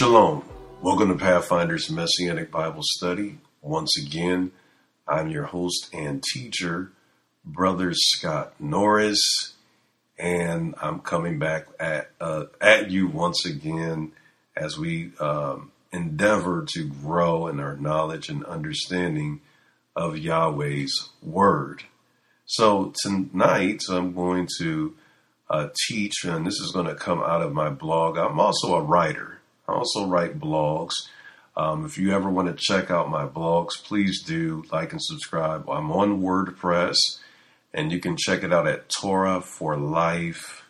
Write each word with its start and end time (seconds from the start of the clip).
Shalom. 0.00 0.42
Welcome 0.80 1.08
to 1.08 1.22
Pathfinder's 1.22 1.90
Messianic 1.90 2.50
Bible 2.50 2.80
Study. 2.82 3.36
Once 3.60 3.98
again, 3.98 4.50
I'm 5.06 5.28
your 5.28 5.44
host 5.44 5.90
and 5.92 6.22
teacher, 6.22 6.92
Brother 7.44 7.92
Scott 7.92 8.54
Norris, 8.58 9.52
and 10.18 10.74
I'm 10.80 11.00
coming 11.00 11.38
back 11.38 11.66
at 11.78 12.12
uh, 12.18 12.44
at 12.62 12.90
you 12.90 13.08
once 13.08 13.44
again 13.44 14.12
as 14.56 14.78
we 14.78 15.12
um, 15.20 15.70
endeavor 15.92 16.64
to 16.72 16.88
grow 16.88 17.48
in 17.48 17.60
our 17.60 17.76
knowledge 17.76 18.30
and 18.30 18.42
understanding 18.46 19.42
of 19.94 20.16
Yahweh's 20.16 21.10
Word. 21.22 21.82
So 22.46 22.94
tonight, 23.02 23.82
I'm 23.90 24.14
going 24.14 24.48
to 24.60 24.94
uh, 25.50 25.68
teach, 25.88 26.24
and 26.24 26.46
this 26.46 26.58
is 26.58 26.72
going 26.72 26.86
to 26.86 26.94
come 26.94 27.20
out 27.20 27.42
of 27.42 27.52
my 27.52 27.68
blog. 27.68 28.16
I'm 28.16 28.40
also 28.40 28.76
a 28.76 28.82
writer. 28.82 29.39
I 29.70 29.74
also 29.74 30.06
write 30.06 30.40
blogs. 30.40 30.94
Um, 31.56 31.84
if 31.84 31.98
you 31.98 32.12
ever 32.12 32.28
want 32.28 32.48
to 32.48 32.64
check 32.64 32.90
out 32.90 33.10
my 33.10 33.26
blogs, 33.26 33.82
please 33.82 34.22
do 34.22 34.64
like 34.72 34.92
and 34.92 35.02
subscribe. 35.02 35.68
I'm 35.68 35.90
on 35.92 36.20
WordPress, 36.20 36.96
and 37.72 37.92
you 37.92 38.00
can 38.00 38.16
check 38.16 38.42
it 38.42 38.52
out 38.52 38.66
at 38.66 38.88
Torah 38.88 39.40
for 39.40 39.76
Life 39.76 40.64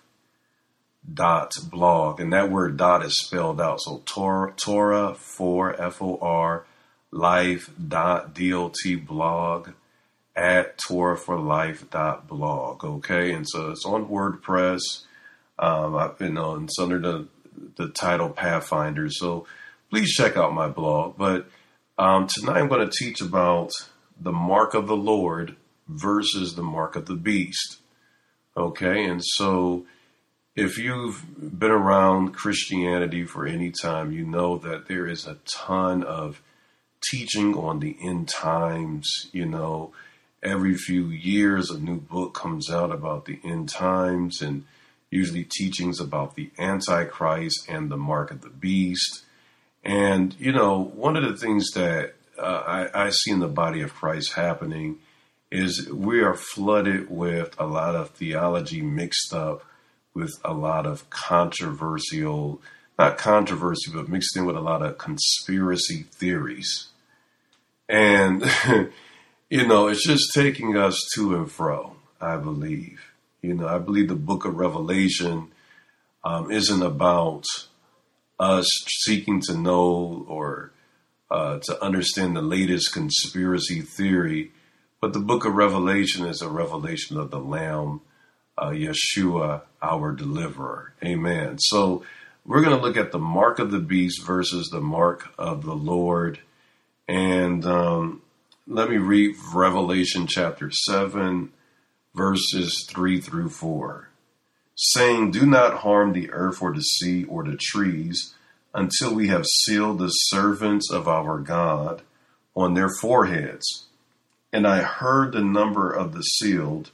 dot 1.12 1.52
blog, 1.70 2.20
and 2.20 2.32
that 2.32 2.50
word 2.50 2.76
dot 2.76 3.04
is 3.04 3.18
spelled 3.20 3.60
out. 3.60 3.80
So 3.80 4.02
Torah 4.04 4.52
Torah 4.52 5.14
for 5.14 5.80
F 5.80 6.02
O 6.02 6.18
R 6.20 6.66
life 7.10 7.70
dot 7.88 8.34
D 8.34 8.52
O 8.52 8.70
T 8.82 8.96
blog 8.96 9.70
at 10.37 10.79
Torah 10.79 11.16
for 11.16 11.38
Life 11.38 11.90
dot 11.90 12.29
blog. 12.29 12.85
Okay, 12.85 13.32
and 13.32 13.46
so 13.48 13.70
it's 13.70 13.87
on 13.87 14.09
WordPress. 14.09 14.80
Um, 15.59 15.96
I, 15.96 16.10
you 16.20 16.30
know, 16.30 16.57
it's 16.62 16.79
under 16.79 16.98
the 16.98 17.29
the 17.76 17.88
title 17.88 18.30
Pathfinder. 18.30 19.09
So 19.10 19.46
please 19.90 20.12
check 20.12 20.37
out 20.37 20.54
my 20.54 20.68
blog. 20.68 21.16
But 21.16 21.48
um, 21.98 22.26
tonight 22.26 22.59
I'm 22.59 22.68
going 22.68 22.88
to 22.88 22.96
teach 22.96 23.20
about 23.20 23.70
the 24.20 24.32
mark 24.32 24.74
of 24.74 24.87
the 24.87 24.96
Lord 24.96 25.57
versus 25.88 26.54
the 26.54 26.62
mark 26.62 26.96
of 26.96 27.07
the 27.07 27.16
beast. 27.16 27.79
Okay, 28.57 29.04
and 29.04 29.23
so 29.24 29.84
if 30.57 30.76
you've 30.76 31.24
been 31.59 31.70
around 31.70 32.32
Christianity 32.32 33.24
for 33.24 33.46
any 33.46 33.70
time, 33.70 34.12
you 34.12 34.24
know 34.24 34.59
that 34.59 34.87
there 34.87 35.07
is 35.07 35.26
a 35.26 35.38
ton 35.46 36.02
of 36.02 36.42
teaching 37.02 37.54
on 37.57 37.80
the 37.80 37.96
end 38.02 38.29
times. 38.29 39.29
You 39.32 39.46
know, 39.46 39.92
every 40.42 40.74
few 40.74 41.07
years 41.07 41.70
a 41.70 41.79
new 41.79 42.01
book 42.01 42.35
comes 42.35 42.70
out 42.70 42.90
about 42.90 43.24
the 43.24 43.38
end 43.45 43.68
times 43.68 44.42
and 44.42 44.64
usually 45.11 45.45
teachings 45.45 46.01
about 46.01 46.37
the 46.37 46.51
Antichrist 46.59 47.66
and 47.69 47.91
the 47.91 47.97
mark 47.97 48.30
of 48.30 48.43
the 48.43 48.51
beast. 48.51 49.25
And, 49.85 50.35
you 50.39 50.53
know, 50.53 50.79
one 50.95 51.16
of 51.16 51.25
the 51.25 51.37
things 51.37 51.71
that 51.73 52.15
uh, 52.39 52.89
I, 52.95 53.07
I 53.07 53.11
see 53.11 53.33
in 53.33 53.41
the 53.41 53.49
body 53.49 53.83
of 53.83 53.95
Christ 53.95 54.35
happening 54.35 54.99
is 55.51 55.91
we 55.91 56.21
are 56.21 56.35
flooded 56.35 57.11
with 57.11 57.55
a 57.59 57.66
lot 57.66 57.97
of 57.97 58.11
theology 58.11 58.83
mixed 58.83 59.35
up 59.35 59.65
with 60.15 60.33
a 60.45 60.53
lot 60.53 60.87
of 60.87 61.09
controversial, 61.11 62.61
not 62.99 63.19
controversy, 63.19 63.91
but 63.93 64.09
mixed 64.09 64.37
in 64.37 64.44
with 64.44 64.56
a 64.56 64.61
lot 64.61 64.83
of 64.83 64.99
conspiracy 64.99 66.05
theories. 66.12 66.88
And, 67.88 68.44
you 69.50 69.66
know, 69.66 69.88
it's 69.88 70.06
just 70.06 70.33
taking 70.34 70.77
us 70.77 71.00
to 71.15 71.34
and 71.34 71.50
fro, 71.50 71.97
I 72.21 72.37
believe. 72.37 73.09
You 73.43 73.55
know, 73.55 73.69
I 73.69 73.78
believe 73.78 74.09
the 74.09 74.15
book 74.15 74.44
of 74.44 74.56
Revelation 74.56 75.48
um, 76.25 76.50
isn't 76.50 76.82
about 76.82 77.44
us 78.38 78.66
seeking 79.04 79.41
to 79.42 79.56
know 79.56 80.26
or 80.28 80.72
uh, 81.31 81.59
to 81.62 81.82
understand 81.82 82.37
the 82.37 82.42
latest 82.42 82.92
conspiracy 82.92 83.81
theory, 83.81 84.50
but 85.00 85.12
the 85.12 85.20
book 85.20 85.44
of 85.44 85.54
Revelation 85.54 86.26
is 86.26 86.42
a 86.42 86.48
revelation 86.48 87.16
of 87.16 87.31
the 87.31 87.38
Lamb, 87.38 88.03
uh, 88.59 88.70
Yeshua, 88.70 89.62
our 89.81 90.12
deliverer. 90.12 90.93
Amen. 91.03 91.59
So 91.59 92.03
we're 92.44 92.62
going 92.62 92.76
to 92.76 92.82
look 92.82 92.97
at 92.97 93.12
the 93.12 93.19
mark 93.19 93.59
of 93.59 93.70
the 93.70 93.78
beast 93.78 94.22
versus 94.22 94.69
the 94.69 94.81
mark 94.81 95.28
of 95.38 95.64
the 95.64 95.75
Lord. 95.75 96.41
And 97.09 97.64
um, 97.64 98.22
let 98.66 98.91
me 98.91 98.98
read 98.98 99.37
Revelation 99.54 100.26
chapter 100.26 100.70
7 100.70 101.53
verses 102.15 102.87
3 102.88 103.21
through 103.21 103.50
4, 103.50 104.09
saying, 104.75 105.31
Do 105.31 105.47
not 105.47 105.78
harm 105.78 106.12
the 106.12 106.31
earth 106.31 106.62
or 106.62 106.72
the 106.72 106.82
sea 106.82 107.25
or 107.25 107.44
the 107.44 107.56
trees 107.60 108.34
until 108.75 109.15
we 109.15 109.28
have 109.28 109.44
sealed 109.47 109.98
the 109.98 110.09
servants 110.09 110.91
of 110.91 111.09
our 111.09 111.38
God 111.38 112.03
on 112.54 112.75
their 112.75 112.88
foreheads. 112.88 113.87
And 114.53 114.66
I 114.66 114.82
heard 114.82 115.32
the 115.32 115.43
number 115.43 115.91
of 115.91 116.12
the 116.12 116.22
sealed, 116.22 116.91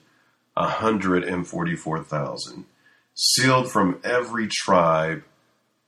a 0.56 0.68
hundred 0.68 1.24
and 1.24 1.46
forty-four 1.46 2.04
thousand, 2.04 2.66
sealed 3.14 3.70
from 3.70 4.00
every 4.04 4.48
tribe 4.48 5.22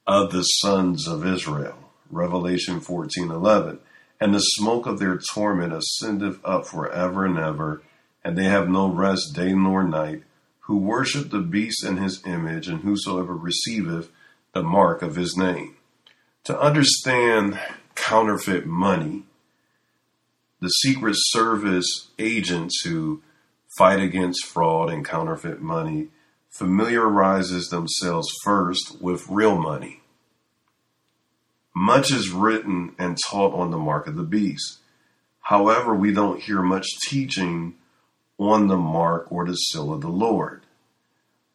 of 0.06 0.32
the 0.32 0.42
sons 0.42 1.06
of 1.06 1.26
Israel. 1.26 1.76
Revelation 2.10 2.80
fourteen 2.80 3.30
eleven. 3.30 3.80
And 4.20 4.34
the 4.34 4.40
smoke 4.40 4.86
of 4.86 4.98
their 4.98 5.20
torment 5.32 5.72
ascendeth 5.72 6.40
up 6.44 6.66
forever 6.66 7.24
and 7.24 7.38
ever 7.38 7.82
and 8.28 8.36
they 8.36 8.44
have 8.44 8.68
no 8.68 8.92
rest 8.92 9.34
day 9.34 9.54
nor 9.54 9.82
night, 9.82 10.22
who 10.60 10.76
worship 10.76 11.30
the 11.30 11.40
beast 11.40 11.82
and 11.82 11.98
his 11.98 12.22
image, 12.26 12.68
and 12.68 12.82
whosoever 12.82 13.34
receiveth 13.34 14.10
the 14.52 14.62
mark 14.62 15.00
of 15.00 15.16
his 15.16 15.34
name. 15.34 15.74
To 16.44 16.60
understand 16.60 17.58
counterfeit 17.94 18.66
money, 18.66 19.22
the 20.60 20.68
Secret 20.68 21.14
Service 21.16 22.10
agents 22.18 22.82
who 22.84 23.22
fight 23.78 24.00
against 24.00 24.44
fraud 24.44 24.90
and 24.90 25.06
counterfeit 25.06 25.62
money 25.62 26.08
familiarizes 26.50 27.68
themselves 27.68 28.28
first 28.44 29.00
with 29.00 29.26
real 29.30 29.56
money. 29.56 30.02
Much 31.74 32.12
is 32.12 32.28
written 32.28 32.94
and 32.98 33.16
taught 33.30 33.54
on 33.54 33.70
the 33.70 33.78
mark 33.78 34.06
of 34.06 34.16
the 34.16 34.22
beast. 34.22 34.80
However, 35.40 35.94
we 35.94 36.12
don't 36.12 36.42
hear 36.42 36.60
much 36.60 36.86
teaching 37.08 37.77
on 38.38 38.68
the 38.68 38.76
mark 38.76 39.30
or 39.30 39.46
the 39.46 39.54
seal 39.54 39.92
of 39.92 40.00
the 40.00 40.08
Lord. 40.08 40.62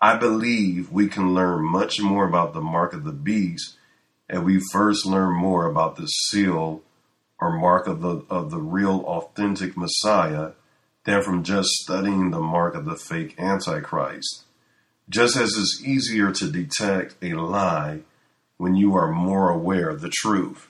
I 0.01 0.17
believe 0.17 0.91
we 0.91 1.07
can 1.07 1.33
learn 1.33 1.63
much 1.63 2.01
more 2.01 2.27
about 2.27 2.53
the 2.53 2.61
mark 2.61 2.93
of 2.93 3.05
the 3.05 3.13
beast 3.13 3.77
and 4.29 4.43
we 4.43 4.59
first 4.71 5.05
learn 5.05 5.33
more 5.33 5.65
about 5.65 5.95
the 5.95 6.07
seal 6.07 6.81
or 7.39 7.57
mark 7.57 7.87
of 7.87 8.01
the 8.01 8.25
of 8.29 8.51
the 8.51 8.59
real 8.59 9.01
authentic 9.01 9.77
Messiah 9.77 10.51
than 11.05 11.21
from 11.21 11.43
just 11.43 11.69
studying 11.69 12.31
the 12.31 12.39
mark 12.39 12.75
of 12.75 12.85
the 12.85 12.95
fake 12.95 13.35
antichrist. 13.39 14.43
Just 15.09 15.35
as 15.35 15.55
it's 15.57 15.81
easier 15.85 16.31
to 16.31 16.49
detect 16.49 17.15
a 17.21 17.33
lie 17.33 17.99
when 18.57 18.75
you 18.75 18.95
are 18.95 19.11
more 19.11 19.49
aware 19.49 19.89
of 19.89 20.01
the 20.01 20.09
truth. 20.09 20.67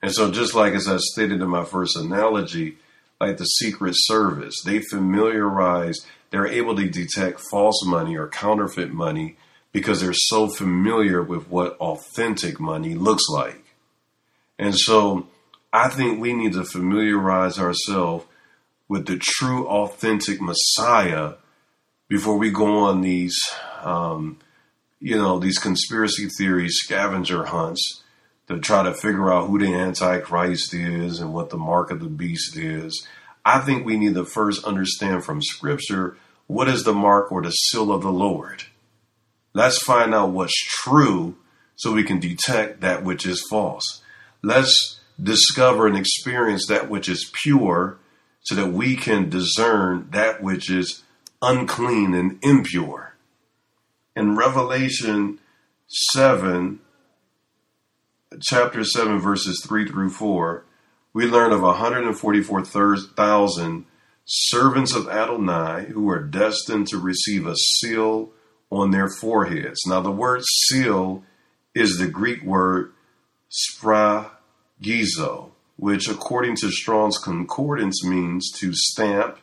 And 0.00 0.12
so 0.12 0.30
just 0.30 0.54
like 0.54 0.74
as 0.74 0.86
I 0.86 0.96
stated 0.98 1.40
in 1.40 1.48
my 1.48 1.64
first 1.64 1.96
analogy, 1.96 2.78
like 3.20 3.36
the 3.36 3.44
Secret 3.44 3.94
Service. 3.96 4.62
They 4.64 4.80
familiarize, 4.80 5.98
they're 6.30 6.46
able 6.46 6.76
to 6.76 6.88
detect 6.88 7.40
false 7.50 7.84
money 7.84 8.16
or 8.16 8.28
counterfeit 8.28 8.92
money 8.92 9.36
because 9.72 10.00
they're 10.00 10.12
so 10.12 10.48
familiar 10.48 11.22
with 11.22 11.48
what 11.48 11.76
authentic 11.78 12.58
money 12.58 12.94
looks 12.94 13.24
like. 13.28 13.64
And 14.58 14.76
so 14.76 15.28
I 15.72 15.88
think 15.88 16.20
we 16.20 16.32
need 16.32 16.54
to 16.54 16.64
familiarize 16.64 17.58
ourselves 17.58 18.24
with 18.88 19.06
the 19.06 19.18
true, 19.20 19.68
authentic 19.68 20.40
Messiah 20.40 21.34
before 22.08 22.38
we 22.38 22.50
go 22.50 22.78
on 22.78 23.02
these, 23.02 23.38
um, 23.82 24.38
you 24.98 25.16
know, 25.16 25.38
these 25.38 25.58
conspiracy 25.58 26.28
theories, 26.28 26.78
scavenger 26.82 27.44
hunts 27.44 28.02
to 28.48 28.58
try 28.58 28.82
to 28.82 28.94
figure 28.94 29.32
out 29.32 29.46
who 29.46 29.58
the 29.58 29.72
Antichrist 29.72 30.74
is 30.74 31.20
and 31.20 31.32
what 31.32 31.50
the 31.50 31.56
mark 31.56 31.90
of 31.90 32.00
the 32.00 32.08
beast 32.08 32.56
is. 32.56 33.06
I 33.44 33.60
think 33.60 33.84
we 33.84 33.96
need 33.96 34.14
to 34.14 34.24
first 34.24 34.64
understand 34.64 35.24
from 35.24 35.42
Scripture 35.42 36.16
what 36.46 36.68
is 36.68 36.84
the 36.84 36.94
mark 36.94 37.30
or 37.30 37.42
the 37.42 37.50
seal 37.50 37.92
of 37.92 38.02
the 38.02 38.12
Lord. 38.12 38.64
Let's 39.54 39.82
find 39.82 40.14
out 40.14 40.30
what's 40.30 40.58
true 40.82 41.36
so 41.76 41.92
we 41.92 42.04
can 42.04 42.20
detect 42.20 42.80
that 42.80 43.04
which 43.04 43.26
is 43.26 43.46
false. 43.48 44.02
Let's 44.42 45.00
discover 45.22 45.86
and 45.86 45.96
experience 45.96 46.66
that 46.68 46.88
which 46.88 47.08
is 47.08 47.30
pure 47.42 47.98
so 48.42 48.54
that 48.54 48.72
we 48.72 48.96
can 48.96 49.28
discern 49.28 50.08
that 50.12 50.42
which 50.42 50.70
is 50.70 51.02
unclean 51.42 52.14
and 52.14 52.38
impure. 52.42 53.14
In 54.16 54.36
Revelation 54.36 55.38
7, 55.86 56.80
chapter 58.40 58.84
7, 58.84 59.20
verses 59.20 59.64
3 59.66 59.88
through 59.88 60.10
4, 60.10 60.64
we 61.12 61.26
learn 61.26 61.52
of 61.52 61.62
144,000 61.62 63.84
servants 64.24 64.94
of 64.94 65.08
Adonai 65.08 65.86
who 65.86 66.08
are 66.10 66.22
destined 66.22 66.86
to 66.88 66.98
receive 66.98 67.46
a 67.46 67.56
seal 67.56 68.30
on 68.70 68.90
their 68.90 69.08
foreheads. 69.08 69.80
Now, 69.86 70.00
the 70.00 70.10
word 70.10 70.42
seal 70.44 71.22
is 71.74 71.96
the 71.96 72.08
Greek 72.08 72.42
word 72.42 72.92
sphragizo, 73.50 75.52
which 75.76 76.08
according 76.08 76.56
to 76.56 76.70
Strong's 76.70 77.16
Concordance 77.18 78.04
means 78.04 78.50
to 78.60 78.74
stamp 78.74 79.38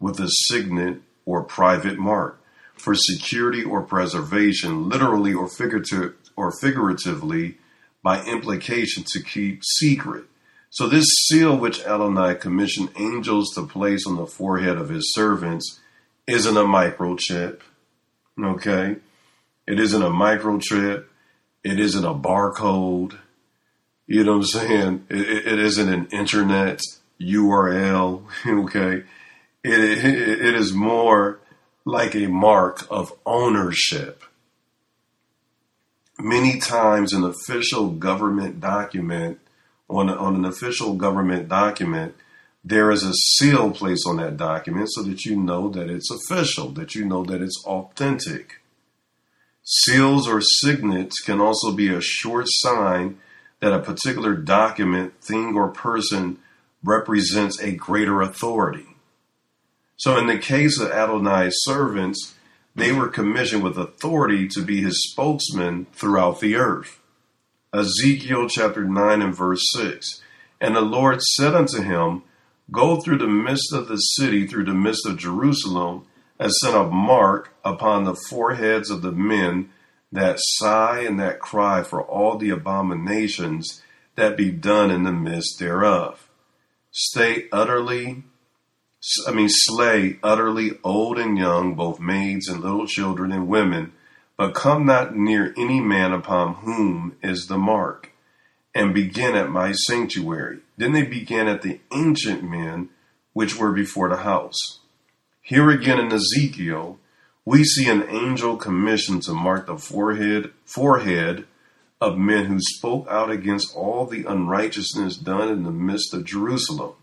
with 0.00 0.18
a 0.20 0.30
signet 0.30 1.02
or 1.26 1.42
private 1.42 1.98
mark 1.98 2.40
for 2.74 2.94
security 2.94 3.62
or 3.62 3.82
preservation, 3.82 4.88
literally 4.88 5.34
or, 5.34 5.48
figurative, 5.48 6.14
or 6.36 6.50
figuratively, 6.60 7.58
by 8.04 8.22
implication 8.26 9.02
to 9.06 9.22
keep 9.22 9.64
secret. 9.64 10.24
So 10.68 10.86
this 10.86 11.06
seal 11.26 11.56
which 11.56 11.80
Adonai 11.80 12.34
commissioned 12.34 12.90
angels 12.96 13.52
to 13.54 13.66
place 13.66 14.06
on 14.06 14.16
the 14.16 14.26
forehead 14.26 14.76
of 14.76 14.90
his 14.90 15.12
servants 15.14 15.80
isn't 16.26 16.56
a 16.56 16.64
microchip. 16.64 17.60
Okay? 18.40 18.96
It 19.66 19.80
isn't 19.80 20.02
a 20.02 20.10
microchip. 20.10 21.06
It 21.64 21.80
isn't 21.80 22.04
a 22.04 22.14
barcode. 22.14 23.18
You 24.06 24.22
know 24.24 24.32
what 24.32 24.38
I'm 24.38 24.44
saying? 24.44 25.06
it, 25.08 25.46
it 25.46 25.58
isn't 25.58 25.88
an 25.88 26.06
internet 26.12 26.80
URL. 27.20 28.24
Okay? 28.46 29.04
It, 29.62 29.80
it, 29.80 30.44
it 30.44 30.54
is 30.54 30.74
more 30.74 31.40
like 31.86 32.14
a 32.14 32.26
mark 32.26 32.86
of 32.90 33.14
ownership. 33.24 34.22
Many 36.18 36.58
times, 36.60 37.12
an 37.12 37.24
official 37.24 37.90
government 37.90 38.60
document, 38.60 39.40
on, 39.88 40.08
on 40.08 40.36
an 40.36 40.44
official 40.44 40.94
government 40.94 41.48
document, 41.48 42.14
there 42.64 42.90
is 42.90 43.02
a 43.02 43.12
seal 43.12 43.70
placed 43.72 44.06
on 44.06 44.16
that 44.16 44.36
document 44.36 44.88
so 44.90 45.02
that 45.02 45.24
you 45.24 45.36
know 45.36 45.68
that 45.68 45.90
it's 45.90 46.10
official, 46.10 46.70
that 46.70 46.94
you 46.94 47.04
know 47.04 47.24
that 47.24 47.42
it's 47.42 47.62
authentic. 47.66 48.62
Seals 49.62 50.28
or 50.28 50.40
signets 50.40 51.20
can 51.20 51.40
also 51.40 51.72
be 51.72 51.88
a 51.88 52.00
short 52.00 52.46
sign 52.48 53.18
that 53.60 53.72
a 53.72 53.80
particular 53.80 54.34
document, 54.34 55.20
thing, 55.20 55.56
or 55.56 55.68
person 55.68 56.38
represents 56.82 57.60
a 57.60 57.72
greater 57.72 58.22
authority. 58.22 58.86
So, 59.96 60.18
in 60.18 60.26
the 60.26 60.38
case 60.38 60.78
of 60.78 60.90
Adonai's 60.90 61.56
servants, 61.60 62.33
they 62.74 62.92
were 62.92 63.08
commissioned 63.08 63.62
with 63.62 63.78
authority 63.78 64.48
to 64.48 64.62
be 64.62 64.82
his 64.82 65.10
spokesman 65.10 65.86
throughout 65.92 66.40
the 66.40 66.56
earth. 66.56 67.00
Ezekiel 67.72 68.48
chapter 68.48 68.84
9 68.84 69.22
and 69.22 69.36
verse 69.36 69.62
6. 69.74 70.20
And 70.60 70.76
the 70.76 70.80
Lord 70.80 71.20
said 71.22 71.54
unto 71.54 71.82
him, 71.82 72.22
Go 72.70 73.00
through 73.00 73.18
the 73.18 73.28
midst 73.28 73.72
of 73.72 73.88
the 73.88 73.98
city, 73.98 74.46
through 74.46 74.64
the 74.64 74.74
midst 74.74 75.06
of 75.06 75.18
Jerusalem, 75.18 76.06
and 76.38 76.52
set 76.52 76.74
a 76.74 76.84
mark 76.84 77.54
upon 77.64 78.04
the 78.04 78.14
foreheads 78.14 78.90
of 78.90 79.02
the 79.02 79.12
men 79.12 79.70
that 80.10 80.36
sigh 80.38 81.00
and 81.00 81.18
that 81.20 81.40
cry 81.40 81.82
for 81.82 82.02
all 82.02 82.38
the 82.38 82.50
abominations 82.50 83.82
that 84.16 84.36
be 84.36 84.50
done 84.50 84.90
in 84.90 85.02
the 85.02 85.12
midst 85.12 85.58
thereof. 85.58 86.28
Stay 86.92 87.46
utterly 87.52 88.24
I 89.26 89.32
mean, 89.32 89.48
slay 89.50 90.18
utterly 90.22 90.78
old 90.82 91.18
and 91.18 91.36
young, 91.36 91.74
both 91.74 92.00
maids 92.00 92.48
and 92.48 92.60
little 92.60 92.86
children 92.86 93.32
and 93.32 93.48
women, 93.48 93.92
but 94.36 94.54
come 94.54 94.86
not 94.86 95.14
near 95.14 95.52
any 95.56 95.80
man 95.80 96.12
upon 96.12 96.54
whom 96.54 97.16
is 97.22 97.46
the 97.46 97.58
mark, 97.58 98.12
and 98.74 98.94
begin 98.94 99.34
at 99.36 99.50
my 99.50 99.72
sanctuary. 99.72 100.60
Then 100.76 100.92
they 100.92 101.04
began 101.04 101.48
at 101.48 101.62
the 101.62 101.80
ancient 101.92 102.42
men 102.42 102.88
which 103.32 103.56
were 103.56 103.72
before 103.72 104.08
the 104.08 104.18
house. 104.18 104.80
Here 105.42 105.68
again 105.70 106.00
in 106.00 106.10
Ezekiel, 106.10 106.98
we 107.44 107.62
see 107.62 107.88
an 107.88 108.04
angel 108.08 108.56
commissioned 108.56 109.22
to 109.24 109.34
mark 109.34 109.66
the 109.66 109.76
forehead 109.76 110.52
forehead 110.64 111.46
of 112.00 112.16
men 112.16 112.46
who 112.46 112.58
spoke 112.58 113.06
out 113.08 113.30
against 113.30 113.76
all 113.76 114.06
the 114.06 114.24
unrighteousness 114.24 115.16
done 115.16 115.50
in 115.50 115.62
the 115.62 115.70
midst 115.70 116.14
of 116.14 116.24
Jerusalem. 116.24 116.94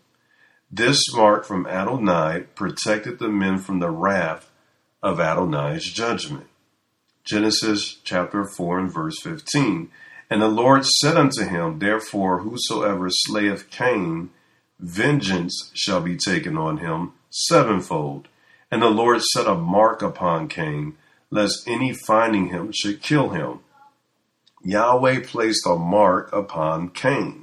This 0.73 1.13
mark 1.13 1.43
from 1.43 1.67
Adonai 1.67 2.45
protected 2.55 3.19
the 3.19 3.27
men 3.27 3.57
from 3.57 3.79
the 3.79 3.89
wrath 3.89 4.49
of 5.03 5.19
Adonai's 5.19 5.83
judgment. 5.83 6.47
Genesis 7.25 7.97
chapter 8.05 8.45
4 8.45 8.79
and 8.79 8.93
verse 8.93 9.19
15. 9.21 9.91
And 10.29 10.41
the 10.41 10.47
Lord 10.47 10.85
said 10.85 11.17
unto 11.17 11.43
him, 11.43 11.79
Therefore, 11.79 12.39
whosoever 12.39 13.09
slayeth 13.09 13.69
Cain, 13.69 14.29
vengeance 14.79 15.71
shall 15.73 15.99
be 15.99 16.15
taken 16.15 16.57
on 16.57 16.77
him 16.77 17.11
sevenfold. 17.29 18.29
And 18.71 18.81
the 18.81 18.89
Lord 18.89 19.21
set 19.21 19.47
a 19.47 19.55
mark 19.55 20.01
upon 20.01 20.47
Cain, 20.47 20.95
lest 21.29 21.67
any 21.67 21.91
finding 21.91 22.47
him 22.47 22.71
should 22.71 23.01
kill 23.01 23.31
him. 23.31 23.59
Yahweh 24.63 25.19
placed 25.25 25.67
a 25.67 25.75
mark 25.75 26.31
upon 26.31 26.91
Cain 26.91 27.40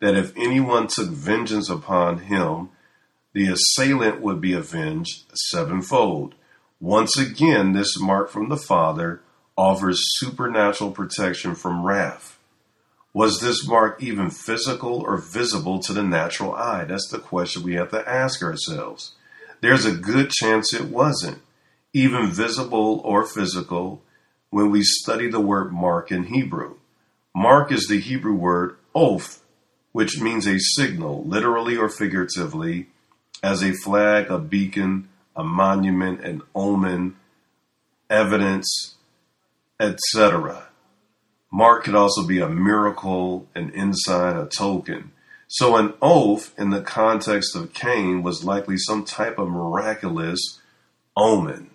that 0.00 0.16
if 0.16 0.36
anyone 0.36 0.86
took 0.86 1.08
vengeance 1.08 1.70
upon 1.70 2.18
him, 2.18 2.70
the 3.32 3.48
assailant 3.48 4.20
would 4.20 4.40
be 4.40 4.52
avenged 4.52 5.24
sevenfold. 5.34 6.34
Once 6.80 7.18
again, 7.18 7.72
this 7.72 7.98
mark 8.00 8.30
from 8.30 8.48
the 8.48 8.56
Father 8.56 9.20
offers 9.56 10.00
supernatural 10.18 10.90
protection 10.90 11.54
from 11.54 11.84
wrath. 11.84 12.38
Was 13.14 13.40
this 13.40 13.66
mark 13.66 14.02
even 14.02 14.28
physical 14.28 15.00
or 15.00 15.16
visible 15.16 15.78
to 15.80 15.94
the 15.94 16.02
natural 16.02 16.54
eye? 16.54 16.84
That's 16.84 17.08
the 17.08 17.18
question 17.18 17.62
we 17.62 17.74
have 17.74 17.90
to 17.92 18.06
ask 18.06 18.42
ourselves. 18.42 19.12
There's 19.62 19.86
a 19.86 19.96
good 19.96 20.30
chance 20.30 20.74
it 20.74 20.90
wasn't, 20.90 21.38
even 21.94 22.30
visible 22.30 23.00
or 23.04 23.24
physical, 23.24 24.02
when 24.50 24.70
we 24.70 24.82
study 24.82 25.30
the 25.30 25.40
word 25.40 25.72
mark 25.72 26.12
in 26.12 26.24
Hebrew. 26.24 26.74
Mark 27.34 27.72
is 27.72 27.86
the 27.86 28.00
Hebrew 28.00 28.34
word 28.34 28.76
oath, 28.94 29.42
which 29.96 30.20
means 30.20 30.46
a 30.46 30.58
signal, 30.58 31.24
literally 31.24 31.74
or 31.74 31.88
figuratively, 31.88 32.86
as 33.42 33.62
a 33.62 33.72
flag, 33.72 34.30
a 34.30 34.36
beacon, 34.36 35.08
a 35.34 35.42
monument, 35.42 36.22
an 36.22 36.42
omen, 36.54 37.16
evidence, 38.10 38.96
etc. 39.80 40.68
Mark 41.50 41.84
could 41.84 41.94
also 41.94 42.26
be 42.26 42.40
a 42.40 42.46
miracle, 42.46 43.48
an 43.54 43.70
ensign, 43.70 44.36
a 44.36 44.44
token. 44.44 45.12
So, 45.48 45.76
an 45.76 45.94
oath 46.02 46.52
in 46.58 46.68
the 46.68 46.82
context 46.82 47.56
of 47.56 47.72
Cain 47.72 48.22
was 48.22 48.44
likely 48.44 48.76
some 48.76 49.02
type 49.02 49.38
of 49.38 49.48
miraculous 49.48 50.60
omen. 51.16 51.70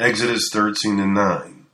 Exodus 0.00 0.48
13 0.52 0.98
and 0.98 1.14
9. 1.14 1.66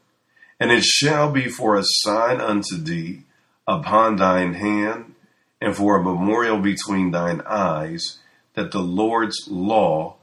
And 0.61 0.71
it 0.71 0.85
shall 0.85 1.33
be 1.33 1.49
for 1.49 1.75
a 1.75 1.85
sign 2.03 2.43
unto 2.43 2.77
thee 2.77 3.23
upon 3.67 4.17
thine 4.17 4.55
hand, 4.55 5.15
and 5.61 5.75
for 5.75 5.97
a 5.97 6.03
memorial 6.03 6.59
between 6.59 7.11
thine 7.11 7.41
eyes, 7.47 8.19
that 8.55 8.71
the 8.71 8.81
Lord's 8.83 9.49
law 9.49 10.17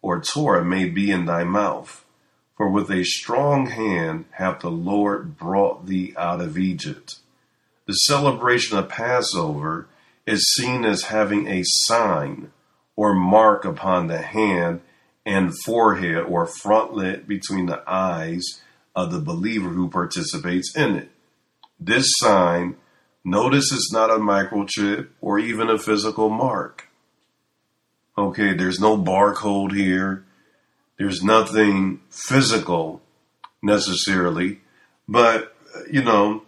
or 0.00 0.20
Torah 0.20 0.64
may 0.64 0.88
be 0.88 1.10
in 1.10 1.24
thy 1.24 1.44
mouth. 1.44 2.04
For 2.56 2.70
with 2.70 2.90
a 2.90 3.04
strong 3.04 3.66
hand 3.66 4.26
hath 4.32 4.60
the 4.60 4.70
Lord 4.70 5.36
brought 5.36 5.86
thee 5.86 6.14
out 6.16 6.40
of 6.40 6.56
Egypt. 6.56 7.18
The 7.86 7.94
celebration 7.94 8.78
of 8.78 8.88
Passover 8.88 9.88
is 10.26 10.54
seen 10.54 10.84
as 10.84 11.04
having 11.04 11.48
a 11.48 11.62
sign 11.64 12.52
or 12.96 13.14
mark 13.14 13.64
upon 13.64 14.06
the 14.06 14.22
hand 14.22 14.80
and 15.26 15.52
forehead 15.64 16.18
or 16.18 16.46
frontlet 16.46 17.26
between 17.26 17.66
the 17.66 17.82
eyes 17.86 18.62
of 18.94 19.10
the 19.10 19.20
believer 19.20 19.70
who 19.70 19.88
participates 19.88 20.74
in 20.76 20.96
it. 20.96 21.10
This 21.80 22.06
sign 22.18 22.76
Notice 23.24 23.72
it's 23.72 23.92
not 23.92 24.10
a 24.10 24.18
microchip 24.18 25.08
or 25.20 25.38
even 25.38 25.70
a 25.70 25.78
physical 25.78 26.28
mark. 26.28 26.88
Okay, 28.16 28.54
there's 28.54 28.78
no 28.78 28.98
barcode 28.98 29.74
here. 29.74 30.24
There's 30.98 31.22
nothing 31.22 32.00
physical 32.10 33.00
necessarily, 33.62 34.60
but 35.08 35.56
you 35.90 36.02
know, 36.02 36.42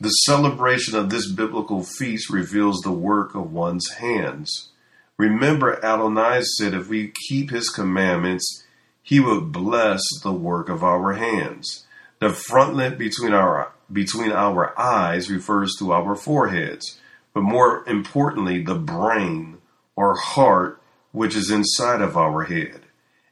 the 0.00 0.10
celebration 0.10 0.96
of 0.96 1.10
this 1.10 1.30
biblical 1.30 1.82
feast 1.82 2.30
reveals 2.30 2.80
the 2.80 2.92
work 2.92 3.34
of 3.34 3.52
one's 3.52 3.88
hands. 3.98 4.70
Remember, 5.16 5.84
Adonai 5.84 6.42
said 6.42 6.74
if 6.74 6.88
we 6.88 7.12
keep 7.28 7.50
his 7.50 7.68
commandments, 7.70 8.64
he 9.02 9.20
would 9.20 9.52
bless 9.52 10.02
the 10.22 10.32
work 10.32 10.68
of 10.68 10.82
our 10.84 11.14
hands. 11.14 11.86
The 12.20 12.28
frontlet 12.28 12.98
between 12.98 13.32
our 13.32 13.72
between 13.94 14.32
our 14.32 14.78
eyes 14.78 15.30
refers 15.30 15.74
to 15.78 15.92
our 15.92 16.14
foreheads, 16.14 16.98
but 17.32 17.42
more 17.42 17.88
importantly, 17.88 18.62
the 18.62 18.74
brain 18.74 19.58
or 19.96 20.16
heart, 20.16 20.82
which 21.12 21.34
is 21.34 21.50
inside 21.50 22.02
of 22.02 22.16
our 22.16 22.44
head. 22.44 22.80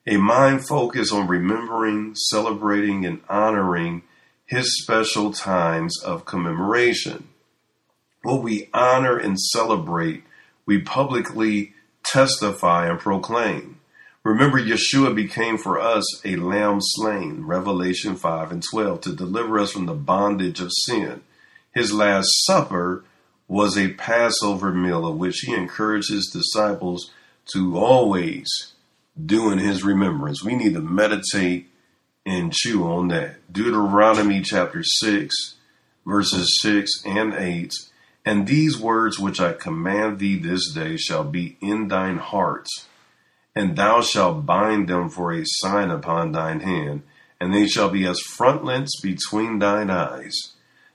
A 0.06 0.16
mind 0.16 0.66
focused 0.66 1.12
on 1.12 1.28
remembering, 1.28 2.14
celebrating, 2.14 3.04
and 3.04 3.20
honoring 3.28 4.02
his 4.46 4.82
special 4.82 5.32
times 5.32 6.00
of 6.02 6.24
commemoration. 6.24 7.28
What 8.22 8.42
we 8.42 8.70
honor 8.72 9.16
and 9.16 9.38
celebrate, 9.38 10.24
we 10.64 10.80
publicly 10.80 11.74
testify 12.04 12.88
and 12.88 12.98
proclaim. 12.98 13.80
Remember, 14.24 14.60
Yeshua 14.60 15.14
became 15.14 15.58
for 15.58 15.80
us 15.80 16.04
a 16.24 16.36
lamb 16.36 16.78
slain, 16.80 17.44
Revelation 17.44 18.14
5 18.14 18.52
and 18.52 18.62
12, 18.70 19.00
to 19.02 19.12
deliver 19.14 19.58
us 19.58 19.72
from 19.72 19.86
the 19.86 19.94
bondage 19.94 20.60
of 20.60 20.70
sin. 20.84 21.22
His 21.74 21.92
Last 21.92 22.28
Supper 22.44 23.04
was 23.48 23.76
a 23.76 23.94
Passover 23.94 24.72
meal 24.72 25.06
of 25.06 25.16
which 25.16 25.40
he 25.40 25.52
encouraged 25.52 26.10
his 26.10 26.28
disciples 26.28 27.10
to 27.52 27.76
always 27.76 28.72
do 29.24 29.50
in 29.50 29.58
his 29.58 29.82
remembrance. 29.82 30.44
We 30.44 30.54
need 30.54 30.74
to 30.74 30.80
meditate 30.80 31.68
and 32.24 32.52
chew 32.52 32.84
on 32.84 33.08
that. 33.08 33.52
Deuteronomy 33.52 34.40
chapter 34.42 34.82
6, 34.84 35.56
verses 36.06 36.58
6 36.60 36.90
and 37.04 37.34
8. 37.34 37.72
And 38.24 38.46
these 38.46 38.78
words 38.78 39.18
which 39.18 39.40
I 39.40 39.52
command 39.52 40.20
thee 40.20 40.38
this 40.38 40.72
day 40.72 40.96
shall 40.96 41.24
be 41.24 41.56
in 41.60 41.88
thine 41.88 42.18
hearts, 42.18 42.86
and 43.54 43.76
thou 43.76 44.00
shalt 44.00 44.46
bind 44.46 44.88
them 44.88 45.08
for 45.08 45.32
a 45.32 45.44
sign 45.44 45.90
upon 45.90 46.32
thine 46.32 46.60
hand, 46.60 47.02
and 47.40 47.52
they 47.52 47.66
shall 47.66 47.90
be 47.90 48.06
as 48.06 48.20
frontlets 48.20 49.00
between 49.00 49.58
thine 49.58 49.90
eyes. 49.90 50.34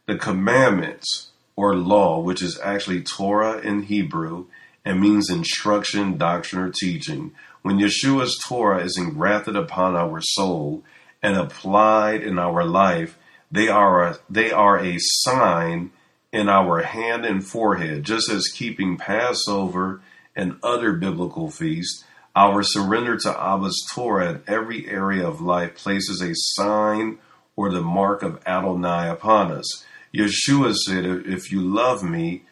The 0.05 0.17
commandments 0.17 1.31
or 1.55 1.75
law, 1.75 2.21
which 2.21 2.41
is 2.41 2.59
actually 2.63 3.03
Torah 3.03 3.59
in 3.59 3.83
Hebrew 3.83 4.45
and 4.85 5.01
means 5.01 5.29
instruction, 5.29 6.17
doctrine, 6.17 6.61
or 6.61 6.71
teaching, 6.71 7.33
when 7.61 7.77
Yeshua's 7.77 8.39
Torah 8.47 8.83
is 8.83 8.97
engrafted 8.97 9.57
upon 9.57 9.95
our 9.95 10.21
soul 10.21 10.83
and 11.21 11.35
applied 11.35 12.21
in 12.21 12.39
our 12.39 12.63
life, 12.63 13.17
they 13.51 13.67
are 13.67 14.03
a, 14.03 14.19
they 14.29 14.51
are 14.51 14.79
a 14.79 14.97
sign 14.99 15.91
in 16.31 16.47
our 16.47 16.83
hand 16.83 17.25
and 17.25 17.45
forehead, 17.45 18.03
just 18.03 18.29
as 18.29 18.47
keeping 18.53 18.97
Passover 18.97 20.01
and 20.35 20.57
other 20.63 20.93
biblical 20.93 21.49
feasts. 21.49 22.05
Our 22.37 22.61
surrender 22.61 23.17
to 23.17 23.29
Abba's 23.29 23.83
Torah 23.91 24.29
in 24.29 24.43
every 24.45 24.87
area 24.87 25.27
of 25.27 25.41
life 25.41 25.73
places 25.73 26.21
a 26.21 26.33
sign 26.35 27.17
or 27.55 27.71
the 27.71 27.81
mark 27.81 28.21
of 28.21 28.39
Adonai 28.45 29.09
upon 29.09 29.51
us. 29.51 29.83
Yeshua 30.13 30.75
said, 30.75 31.03
If 31.03 31.51
you 31.51 31.61
love 31.61 32.03
me, 32.03 32.43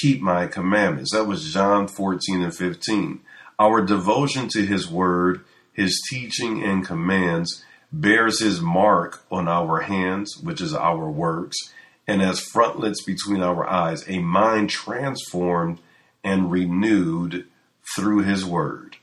keep 0.00 0.22
my 0.22 0.46
commandments. 0.46 1.12
That 1.12 1.26
was 1.26 1.52
John 1.52 1.88
14 1.88 2.40
and 2.40 2.56
15. 2.56 3.20
Our 3.58 3.82
devotion 3.82 4.48
to 4.48 4.64
his 4.64 4.90
word, 4.90 5.44
his 5.74 6.02
teaching 6.08 6.64
and 6.64 6.82
commands 6.82 7.62
bears 7.92 8.40
his 8.40 8.62
mark 8.62 9.26
on 9.30 9.46
our 9.46 9.82
hands, 9.82 10.38
which 10.42 10.62
is 10.62 10.72
our 10.74 11.10
works, 11.10 11.58
and 12.06 12.22
as 12.22 12.40
frontlets 12.40 13.04
between 13.04 13.42
our 13.42 13.68
eyes, 13.68 14.08
a 14.08 14.20
mind 14.20 14.70
transformed 14.70 15.80
and 16.24 16.50
renewed 16.50 17.46
through 17.94 18.22
his 18.22 18.42
word. 18.42 18.96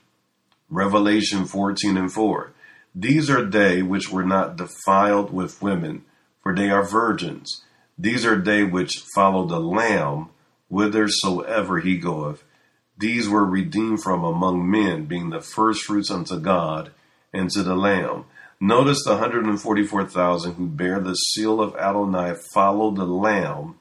Revelation 0.72 1.44
14 1.44 1.98
and 1.98 2.10
4. 2.10 2.52
These 2.94 3.28
are 3.28 3.44
they 3.44 3.82
which 3.82 4.10
were 4.10 4.24
not 4.24 4.56
defiled 4.56 5.30
with 5.30 5.60
women, 5.60 6.04
for 6.42 6.54
they 6.54 6.70
are 6.70 6.82
virgins. 6.82 7.62
These 7.98 8.24
are 8.24 8.40
they 8.40 8.64
which 8.64 9.04
follow 9.14 9.46
the 9.46 9.60
Lamb 9.60 10.30
whithersoever 10.70 11.80
he 11.80 11.98
goeth. 11.98 12.42
These 12.96 13.28
were 13.28 13.44
redeemed 13.44 14.02
from 14.02 14.24
among 14.24 14.70
men, 14.70 15.04
being 15.04 15.28
the 15.28 15.42
firstfruits 15.42 16.10
unto 16.10 16.40
God 16.40 16.92
and 17.34 17.50
to 17.50 17.62
the 17.62 17.76
Lamb. 17.76 18.24
Notice 18.58 19.04
the 19.04 19.12
144,000 19.12 20.54
who 20.54 20.66
bear 20.68 21.00
the 21.00 21.14
seal 21.14 21.60
of 21.60 21.76
Adonai 21.76 22.34
follow 22.54 22.90
the 22.90 23.04
Lamb. 23.04 23.74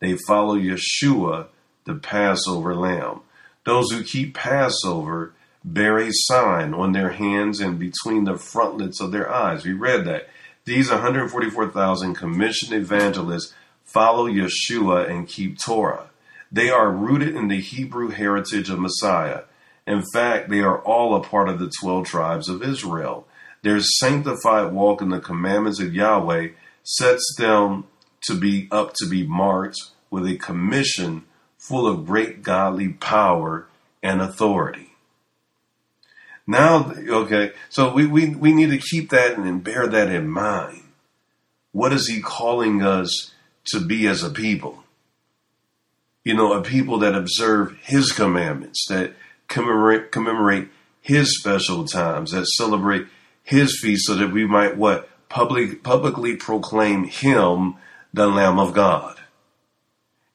They 0.00 0.18
follow 0.26 0.56
Yeshua, 0.56 1.46
the 1.86 1.94
Passover 1.94 2.74
Lamb. 2.74 3.20
Those 3.64 3.90
who 3.90 4.04
keep 4.04 4.34
Passover 4.34 5.32
bear 5.64 5.98
a 5.98 6.10
sign 6.12 6.74
on 6.74 6.92
their 6.92 7.10
hands 7.10 7.60
and 7.60 7.78
between 7.78 8.24
the 8.24 8.36
frontlets 8.36 9.00
of 9.00 9.12
their 9.12 9.32
eyes. 9.32 9.64
We 9.64 9.72
read 9.72 10.04
that. 10.04 10.28
These 10.66 10.90
144,000 10.90 12.14
commissioned 12.14 12.72
evangelists 12.72 13.54
follow 13.84 14.26
Yeshua 14.26 15.08
and 15.10 15.28
keep 15.28 15.58
Torah. 15.58 16.10
They 16.52 16.70
are 16.70 16.90
rooted 16.90 17.34
in 17.34 17.48
the 17.48 17.60
Hebrew 17.60 18.10
heritage 18.10 18.70
of 18.70 18.78
Messiah. 18.78 19.42
In 19.86 20.02
fact, 20.12 20.48
they 20.48 20.60
are 20.60 20.78
all 20.78 21.14
a 21.14 21.22
part 21.22 21.48
of 21.48 21.58
the 21.58 21.70
12 21.80 22.06
tribes 22.06 22.48
of 22.48 22.62
Israel. 22.62 23.26
Their 23.62 23.80
sanctified 23.80 24.72
walk 24.72 25.02
in 25.02 25.08
the 25.08 25.20
commandments 25.20 25.80
of 25.80 25.94
Yahweh 25.94 26.48
sets 26.82 27.34
them 27.38 27.84
to 28.22 28.34
be 28.34 28.68
up 28.70 28.94
to 28.94 29.06
be 29.06 29.26
marked 29.26 29.78
with 30.10 30.26
a 30.26 30.36
commission 30.36 31.24
full 31.58 31.86
of 31.86 32.06
great 32.06 32.42
godly 32.42 32.88
power 32.88 33.66
and 34.02 34.20
authority. 34.20 34.93
Now, 36.46 36.92
okay, 36.92 37.52
so 37.70 37.92
we, 37.92 38.06
we, 38.06 38.34
we 38.34 38.52
need 38.52 38.70
to 38.70 38.78
keep 38.78 39.10
that 39.10 39.38
and 39.38 39.64
bear 39.64 39.86
that 39.86 40.10
in 40.10 40.28
mind. 40.28 40.82
What 41.72 41.92
is 41.92 42.06
he 42.06 42.20
calling 42.20 42.82
us 42.82 43.32
to 43.66 43.80
be 43.80 44.06
as 44.06 44.22
a 44.22 44.30
people? 44.30 44.84
You 46.22 46.34
know, 46.34 46.52
a 46.52 46.62
people 46.62 46.98
that 46.98 47.14
observe 47.14 47.76
his 47.82 48.12
commandments, 48.12 48.86
that 48.88 49.14
commemorate, 49.48 50.12
commemorate 50.12 50.68
his 51.00 51.38
special 51.38 51.86
times, 51.86 52.32
that 52.32 52.46
celebrate 52.46 53.06
his 53.42 53.78
feast 53.80 54.06
so 54.06 54.14
that 54.14 54.32
we 54.32 54.46
might 54.46 54.76
what? 54.76 55.08
Public, 55.28 55.82
publicly 55.82 56.36
proclaim 56.36 57.04
him 57.04 57.74
the 58.12 58.26
Lamb 58.26 58.58
of 58.58 58.72
God. 58.72 59.18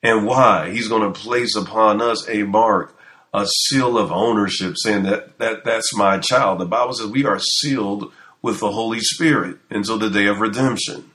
And 0.04 0.25
why? 0.25 0.72
He's 0.72 0.88
going 0.88 1.12
to 1.12 1.20
place 1.20 1.56
upon 1.56 2.01
us 2.01 2.28
a 2.30 2.44
mark 2.44 2.96
a 3.33 3.45
seal 3.45 3.98
of 3.98 4.12
ownership 4.12 4.75
saying 4.77 5.03
that, 5.03 5.38
that 5.38 5.63
that's 5.63 5.95
my 5.95 6.17
child. 6.17 6.59
The 6.59 6.65
Bible 6.65 6.93
says 6.93 7.07
we 7.07 7.25
are 7.25 7.39
sealed 7.39 8.12
with 8.41 8.59
the 8.59 8.71
Holy 8.71 9.00
Spirit 9.00 9.57
until 9.69 10.00
the 10.00 10.09
day 10.09 10.27
of 10.27 10.39
redemption. 10.39 11.12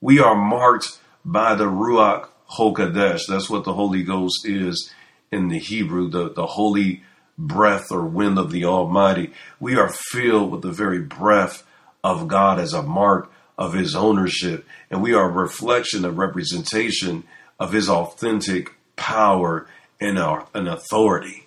We 0.00 0.20
are 0.20 0.34
marked 0.34 0.98
by 1.24 1.54
the 1.54 1.64
Ruach 1.66 2.28
HaKodesh. 2.56 3.26
That's 3.28 3.48
what 3.48 3.64
the 3.64 3.74
Holy 3.74 4.02
Ghost 4.02 4.46
is 4.46 4.92
in 5.30 5.48
the 5.48 5.58
Hebrew, 5.58 6.10
the, 6.10 6.30
the 6.30 6.46
holy 6.46 7.02
breath 7.38 7.90
or 7.90 8.04
wind 8.04 8.38
of 8.38 8.50
the 8.50 8.64
Almighty. 8.64 9.32
We 9.58 9.76
are 9.76 9.88
filled 9.88 10.52
with 10.52 10.62
the 10.62 10.70
very 10.70 11.00
breath 11.00 11.64
of 12.04 12.28
God 12.28 12.58
as 12.58 12.72
a 12.72 12.82
mark 12.82 13.32
of 13.56 13.72
his 13.74 13.94
ownership. 13.94 14.66
And 14.90 15.02
we 15.02 15.14
are 15.14 15.28
a 15.28 15.32
reflection, 15.32 16.04
a 16.04 16.10
representation 16.10 17.24
of 17.58 17.72
his 17.72 17.88
authentic 17.88 18.74
power 18.96 19.66
and, 20.02 20.18
our, 20.18 20.46
and 20.54 20.68
authority. 20.68 21.46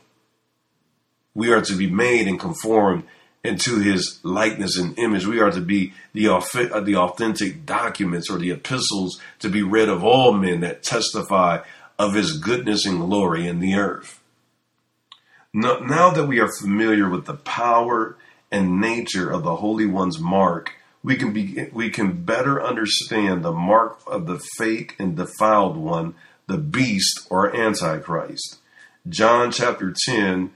We 1.33 1.51
are 1.51 1.62
to 1.62 1.75
be 1.75 1.89
made 1.89 2.27
and 2.27 2.39
conformed 2.39 3.03
into 3.43 3.79
his 3.79 4.19
likeness 4.24 4.77
and 4.77 4.97
image. 4.97 5.27
We 5.27 5.39
are 5.39 5.51
to 5.51 5.62
be 5.62 5.93
the, 6.13 6.29
uh, 6.29 6.79
the 6.79 6.95
authentic 6.95 7.65
documents 7.65 8.29
or 8.29 8.39
the 8.39 8.51
epistles 8.51 9.21
to 9.39 9.50
be 9.50 9.62
read 9.62 9.89
of 9.89 10.03
all 10.03 10.33
men 10.33 10.62
that 10.62 10.83
testify 10.83 11.59
of 12.00 12.13
his 12.13 12.38
goodness 12.39 12.85
and 12.85 13.00
glory 13.00 13.47
in 13.47 13.59
the 13.59 13.75
earth. 13.75 14.21
Now, 15.53 15.79
now 15.79 16.09
that 16.09 16.27
we 16.27 16.39
are 16.39 16.50
familiar 16.62 17.09
with 17.09 17.25
the 17.25 17.35
power 17.35 18.17
and 18.51 18.81
nature 18.81 19.29
of 19.29 19.43
the 19.43 19.57
Holy 19.57 19.85
One's 19.85 20.19
mark, 20.19 20.74
we 21.03 21.15
can 21.15 21.31
be, 21.31 21.69
we 21.71 21.89
can 21.89 22.24
better 22.24 22.62
understand 22.62 23.43
the 23.43 23.53
mark 23.53 24.00
of 24.07 24.25
the 24.25 24.39
fake 24.57 24.95
and 24.97 25.15
defiled 25.15 25.77
one 25.77 26.15
the 26.47 26.57
beast 26.57 27.27
or 27.29 27.55
antichrist. 27.55 28.57
John 29.07 29.51
chapter 29.51 29.93
10, 30.05 30.51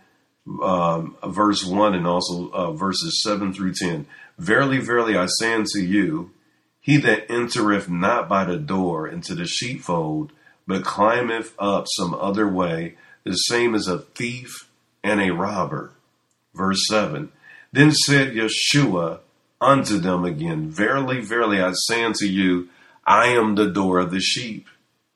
um, 0.64 1.16
verse 1.26 1.66
1, 1.66 1.96
and 1.96 2.08
also 2.08 2.50
uh, 2.52 2.72
verses 2.72 3.22
7 3.24 3.54
through 3.54 3.74
10. 3.74 4.08
Verily, 4.38 4.80
verily, 4.80 5.16
I 5.16 5.28
say 5.28 5.54
unto 5.54 5.80
you, 5.80 6.32
he 6.80 6.98
that 6.98 7.30
entereth 7.30 7.90
not 7.90 8.28
by 8.30 8.46
the 8.46 8.58
door 8.58 9.08
into 9.08 9.36
the 9.36 9.46
sheepfold, 9.46 10.32
but 10.66 10.84
climbeth 10.84 11.54
up 11.60 11.86
some 11.88 12.14
other 12.14 12.48
way, 12.48 12.96
the 13.24 13.34
same 13.34 13.76
as 13.76 13.88
a 13.88 14.00
thief 14.00 14.70
and 15.04 15.22
a 15.22 15.34
robber. 15.34 15.94
Verse 16.56 16.88
7. 16.88 17.32
Then 17.72 17.92
said 17.92 18.34
Yeshua 18.34 19.20
unto 19.62 20.00
them 20.00 20.26
again, 20.26 20.70
Verily, 20.70 21.22
verily, 21.22 21.62
I 21.62 21.74
say 21.74 22.04
unto 22.04 22.26
you, 22.26 22.70
I 23.06 23.28
am 23.28 23.56
the 23.56 23.70
door 23.70 24.00
of 24.00 24.12
the 24.12 24.20
sheep. 24.20 24.68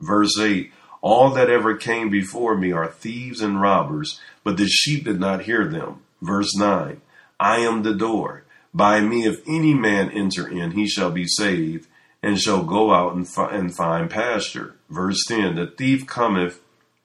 Verse 0.03 0.37
8 0.37 0.71
All 1.01 1.29
that 1.31 1.49
ever 1.49 1.75
came 1.75 2.09
before 2.09 2.57
me 2.57 2.71
are 2.71 2.87
thieves 2.87 3.41
and 3.41 3.61
robbers, 3.61 4.19
but 4.43 4.57
the 4.57 4.67
sheep 4.67 5.05
did 5.05 5.19
not 5.19 5.43
hear 5.43 5.67
them. 5.67 6.01
Verse 6.21 6.55
9 6.55 7.01
I 7.39 7.57
am 7.57 7.83
the 7.83 7.95
door. 7.95 8.43
By 8.73 9.01
me, 9.01 9.25
if 9.25 9.41
any 9.47 9.73
man 9.73 10.09
enter 10.09 10.47
in, 10.47 10.71
he 10.71 10.87
shall 10.87 11.11
be 11.11 11.27
saved, 11.27 11.87
and 12.23 12.39
shall 12.39 12.63
go 12.63 12.91
out 12.93 13.13
and, 13.13 13.27
fi- 13.27 13.51
and 13.51 13.75
find 13.75 14.09
pasture. 14.09 14.75
Verse 14.89 15.23
10 15.27 15.55
The 15.55 15.67
thief 15.67 16.05
cometh 16.07 16.59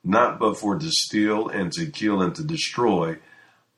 not 0.05 0.39
but 0.39 0.57
for 0.57 0.79
to 0.79 0.91
steal 0.91 1.49
and 1.49 1.73
to 1.73 1.87
kill 1.87 2.23
and 2.23 2.35
to 2.37 2.45
destroy. 2.45 3.19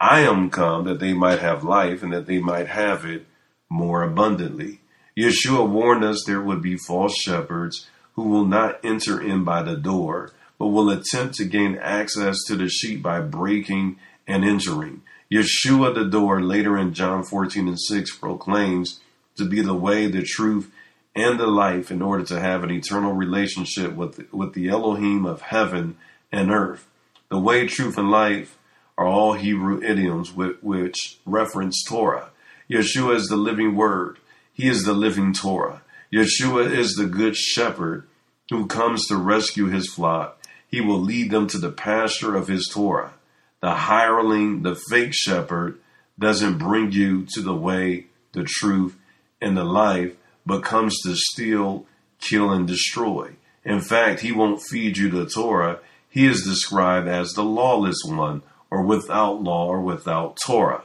I 0.00 0.20
am 0.20 0.50
come 0.50 0.84
that 0.84 1.00
they 1.00 1.12
might 1.12 1.40
have 1.40 1.64
life 1.64 2.02
and 2.02 2.12
that 2.12 2.26
they 2.26 2.38
might 2.38 2.68
have 2.68 3.04
it 3.04 3.26
more 3.68 4.02
abundantly. 4.02 4.80
Yeshua 5.18 5.68
warned 5.68 6.04
us 6.04 6.24
there 6.24 6.40
would 6.40 6.62
be 6.62 6.76
false 6.76 7.14
shepherds 7.16 7.88
who 8.22 8.28
will 8.28 8.46
not 8.46 8.78
enter 8.84 9.20
in 9.20 9.44
by 9.44 9.62
the 9.62 9.76
door, 9.76 10.32
but 10.58 10.68
will 10.68 10.90
attempt 10.90 11.34
to 11.36 11.44
gain 11.44 11.78
access 11.78 12.36
to 12.46 12.56
the 12.56 12.68
sheep 12.68 13.02
by 13.02 13.20
breaking 13.20 13.96
and 14.26 14.44
entering. 14.44 15.02
Yeshua, 15.32 15.94
the 15.94 16.04
door, 16.04 16.42
later 16.42 16.76
in 16.76 16.92
John 16.92 17.22
14 17.22 17.68
and 17.68 17.80
6, 17.80 18.16
proclaims 18.16 19.00
to 19.36 19.44
be 19.44 19.62
the 19.62 19.74
way, 19.74 20.06
the 20.06 20.22
truth, 20.22 20.70
and 21.14 21.38
the 21.38 21.46
life 21.46 21.90
in 21.90 22.02
order 22.02 22.24
to 22.24 22.40
have 22.40 22.62
an 22.62 22.70
eternal 22.70 23.12
relationship 23.12 23.94
with, 23.94 24.32
with 24.32 24.54
the 24.54 24.68
Elohim 24.68 25.24
of 25.24 25.42
heaven 25.42 25.96
and 26.30 26.50
earth. 26.50 26.86
The 27.30 27.38
way, 27.38 27.66
truth, 27.66 27.96
and 27.96 28.10
life 28.10 28.58
are 28.98 29.06
all 29.06 29.34
Hebrew 29.34 29.82
idioms 29.82 30.32
with, 30.32 30.62
which 30.62 31.18
reference 31.24 31.82
Torah. 31.84 32.30
Yeshua 32.68 33.16
is 33.16 33.28
the 33.28 33.36
living 33.36 33.74
word. 33.76 34.18
He 34.52 34.68
is 34.68 34.84
the 34.84 34.92
living 34.92 35.32
Torah. 35.32 35.82
Yeshua 36.12 36.70
is 36.70 36.94
the 36.94 37.06
good 37.06 37.36
shepherd 37.36 38.06
who 38.50 38.66
comes 38.66 39.06
to 39.06 39.16
rescue 39.16 39.66
his 39.66 39.88
flock. 39.92 40.38
He 40.68 40.80
will 40.80 41.00
lead 41.00 41.30
them 41.30 41.46
to 41.48 41.58
the 41.58 41.72
pasture 41.72 42.36
of 42.36 42.48
his 42.48 42.68
Torah. 42.72 43.14
The 43.60 43.74
hireling, 43.74 44.62
the 44.62 44.74
fake 44.90 45.14
shepherd, 45.14 45.78
doesn't 46.18 46.58
bring 46.58 46.92
you 46.92 47.26
to 47.34 47.40
the 47.40 47.54
way, 47.54 48.06
the 48.32 48.44
truth, 48.44 48.96
and 49.40 49.56
the 49.56 49.64
life, 49.64 50.16
but 50.44 50.62
comes 50.62 51.00
to 51.02 51.14
steal, 51.16 51.86
kill, 52.20 52.50
and 52.50 52.66
destroy. 52.66 53.32
In 53.64 53.80
fact, 53.80 54.20
he 54.20 54.32
won't 54.32 54.62
feed 54.62 54.96
you 54.96 55.10
the 55.10 55.26
Torah. 55.26 55.80
He 56.08 56.26
is 56.26 56.44
described 56.44 57.08
as 57.08 57.32
the 57.32 57.44
lawless 57.44 57.98
one, 58.04 58.42
or 58.70 58.82
without 58.82 59.42
law, 59.42 59.66
or 59.66 59.80
without 59.80 60.38
Torah. 60.44 60.84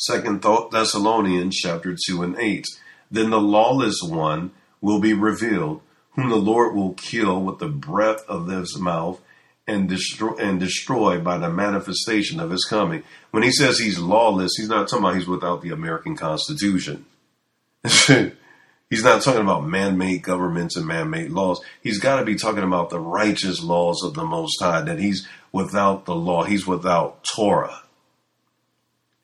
Second 0.00 0.42
Thessalonians 0.42 1.56
chapter 1.56 1.96
2 2.06 2.22
and 2.22 2.38
8. 2.38 2.66
Then 3.10 3.30
the 3.30 3.40
lawless 3.40 4.00
one 4.02 4.50
will 4.80 5.00
be 5.00 5.14
revealed, 5.14 5.80
whom 6.14 6.28
the 6.30 6.36
Lord 6.36 6.74
will 6.74 6.94
kill 6.94 7.42
with 7.42 7.58
the 7.58 7.68
breath 7.68 8.24
of 8.28 8.48
his 8.48 8.78
mouth 8.78 9.20
and 9.66 9.88
destroy 9.88 10.34
and 10.36 10.60
destroy 10.60 11.20
by 11.20 11.38
the 11.38 11.50
manifestation 11.50 12.38
of 12.40 12.50
his 12.50 12.64
coming. 12.64 13.02
When 13.30 13.42
he 13.42 13.50
says 13.50 13.78
he's 13.78 13.98
lawless, 13.98 14.52
he's 14.56 14.68
not 14.68 14.88
talking 14.88 15.04
about 15.04 15.16
he's 15.16 15.26
without 15.26 15.62
the 15.62 15.70
American 15.70 16.16
Constitution. 16.16 17.06
he's 17.82 19.02
not 19.02 19.22
talking 19.22 19.40
about 19.40 19.66
man-made 19.66 20.22
governments 20.22 20.76
and 20.76 20.86
man-made 20.86 21.30
laws. 21.30 21.60
He's 21.82 21.98
got 21.98 22.18
to 22.18 22.24
be 22.24 22.36
talking 22.36 22.62
about 22.62 22.90
the 22.90 23.00
righteous 23.00 23.62
laws 23.62 24.02
of 24.04 24.14
the 24.14 24.24
Most 24.24 24.60
High. 24.60 24.82
That 24.82 24.98
he's 24.98 25.26
without 25.50 26.04
the 26.04 26.14
law. 26.14 26.44
He's 26.44 26.66
without 26.66 27.24
Torah. 27.24 27.82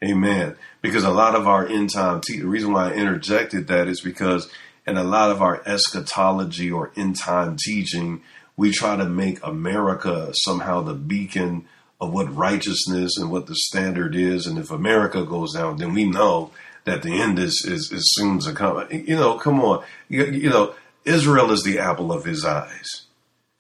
Amen. 0.03 0.57
Because 0.81 1.05
a 1.05 1.11
lot 1.11 1.35
of 1.35 1.47
our 1.47 1.67
end 1.67 1.93
time, 1.93 2.23
te- 2.23 2.41
the 2.41 2.47
reason 2.47 2.73
why 2.73 2.91
I 2.91 2.95
interjected 2.95 3.67
that 3.69 3.87
is 3.87 4.01
because 4.01 4.51
in 4.91 4.97
a 4.97 5.05
lot 5.05 5.31
of 5.31 5.41
our 5.41 5.63
eschatology 5.67 6.71
or 6.71 6.93
end 6.97 7.17
time 7.17 7.57
teaching, 7.57 8.23
we 8.57 8.71
try 8.73 8.97
to 8.97 9.07
make 9.07 9.39
America 9.43 10.33
somehow 10.35 10.83
the 10.83 10.95
beacon 10.95 11.67
of 12.01 12.13
what 12.13 12.35
righteousness 12.35 13.17
and 13.17 13.31
what 13.31 13.47
the 13.47 13.55
standard 13.55 14.15
is. 14.15 14.47
And 14.47 14.59
if 14.59 14.71
America 14.71 15.25
goes 15.25 15.55
down, 15.55 15.79
then 15.79 15.95
we 15.95 16.05
know 16.05 16.51
that 16.85 17.03
the 17.03 17.21
end 17.21 17.39
is, 17.39 17.65
is, 17.67 17.93
is 17.93 18.13
soon 18.15 18.39
to 18.41 18.53
come. 18.53 18.87
You 18.91 19.17
know, 19.17 19.35
come 19.39 19.61
on. 19.61 19.85
You, 20.09 20.25
you 20.27 20.51
know, 20.51 20.75
Israel 21.05 21.51
is 21.51 21.63
the 21.63 21.79
apple 21.79 22.13
of 22.13 22.25
his 22.25 22.45
eyes. 22.45 23.03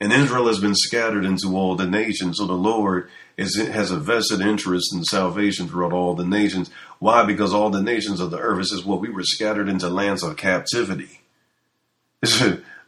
And 0.00 0.12
Israel 0.12 0.46
has 0.46 0.58
been 0.58 0.74
scattered 0.74 1.26
into 1.26 1.54
all 1.54 1.76
the 1.76 1.86
nations. 1.86 2.38
So 2.38 2.46
the 2.46 2.54
Lord 2.54 3.10
is, 3.36 3.56
has 3.56 3.90
a 3.90 3.98
vested 3.98 4.40
interest 4.40 4.94
in 4.94 5.04
salvation 5.04 5.68
throughout 5.68 5.92
all 5.92 6.14
the 6.14 6.24
nations. 6.24 6.70
Why? 6.98 7.24
Because 7.24 7.52
all 7.52 7.70
the 7.70 7.82
nations 7.82 8.18
of 8.20 8.30
the 8.30 8.38
earth, 8.38 8.66
says, 8.66 8.84
well, 8.84 8.98
we 8.98 9.10
were 9.10 9.22
scattered 9.22 9.68
into 9.68 9.88
lands 9.88 10.22
of 10.22 10.36
captivity. 10.38 11.19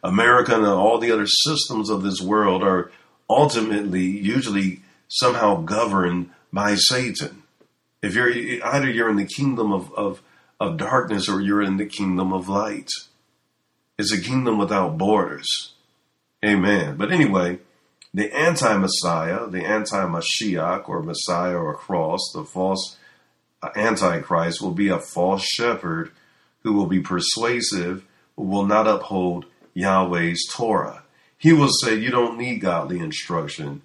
America 0.03 0.55
and 0.55 0.65
all 0.65 0.99
the 0.99 1.11
other 1.11 1.27
systems 1.27 1.89
of 1.89 2.03
this 2.03 2.21
world 2.21 2.63
are 2.63 2.91
ultimately, 3.29 4.03
usually, 4.03 4.81
somehow 5.07 5.61
governed 5.61 6.29
by 6.51 6.75
Satan. 6.75 7.43
If 8.01 8.15
you're 8.15 8.31
either 8.31 8.89
you're 8.89 9.09
in 9.09 9.15
the 9.15 9.25
kingdom 9.25 9.71
of, 9.71 9.93
of, 9.93 10.21
of 10.59 10.77
darkness 10.77 11.29
or 11.29 11.41
you're 11.41 11.61
in 11.61 11.77
the 11.77 11.85
kingdom 11.85 12.33
of 12.33 12.49
light. 12.49 12.89
It's 13.97 14.11
a 14.11 14.21
kingdom 14.21 14.57
without 14.57 14.97
borders. 14.97 15.73
Amen. 16.43 16.97
But 16.97 17.11
anyway, 17.11 17.59
the 18.13 18.33
anti 18.35 18.75
Messiah, 18.77 19.47
the 19.47 19.65
anti 19.65 20.05
Mashiach 20.05 20.89
or 20.89 21.01
Messiah 21.01 21.57
or 21.57 21.75
cross, 21.75 22.31
the 22.33 22.43
false 22.43 22.97
uh, 23.61 23.69
Antichrist 23.75 24.61
will 24.61 24.71
be 24.71 24.89
a 24.89 24.99
false 24.99 25.43
shepherd 25.43 26.11
who 26.63 26.73
will 26.73 26.85
be 26.85 26.99
persuasive, 26.99 28.05
will 28.35 28.65
not 28.65 28.87
uphold 28.87 29.45
Yahweh's 29.75 30.47
Torah. 30.51 31.03
He 31.37 31.53
will 31.53 31.69
say, 31.69 31.95
You 31.95 32.09
don't 32.09 32.37
need 32.37 32.59
godly 32.59 32.99
instruction. 32.99 33.81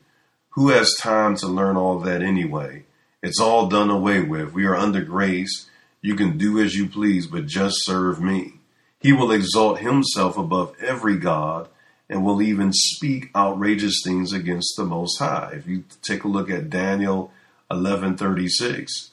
Who 0.50 0.68
has 0.70 0.94
time 1.00 1.37
to 1.37 1.46
learn 1.46 1.76
all 1.76 1.98
that 2.00 2.22
anyway? 2.22 2.84
It's 3.22 3.40
all 3.40 3.68
done 3.68 3.90
away 3.90 4.22
with. 4.22 4.52
We 4.52 4.64
are 4.66 4.76
under 4.76 5.02
grace. 5.02 5.68
You 6.00 6.14
can 6.14 6.38
do 6.38 6.61
as 6.61 6.76
you 6.76 6.88
please, 6.88 7.26
but 7.26 7.46
just 7.46 7.84
serve 7.84 8.20
me. 8.20 8.54
He 9.00 9.12
will 9.12 9.30
exalt 9.30 9.80
himself 9.80 10.37
above 10.37 10.74
every 10.80 11.16
God 11.16 11.68
and 12.08 12.24
will 12.24 12.40
even 12.40 12.72
speak 12.72 13.30
outrageous 13.34 14.00
things 14.04 14.32
against 14.32 14.74
the 14.76 14.84
Most 14.84 15.18
High. 15.18 15.52
If 15.54 15.66
you 15.66 15.84
take 16.02 16.24
a 16.24 16.28
look 16.28 16.50
at 16.50 16.70
Daniel 16.70 17.32
11:36, 17.70 19.11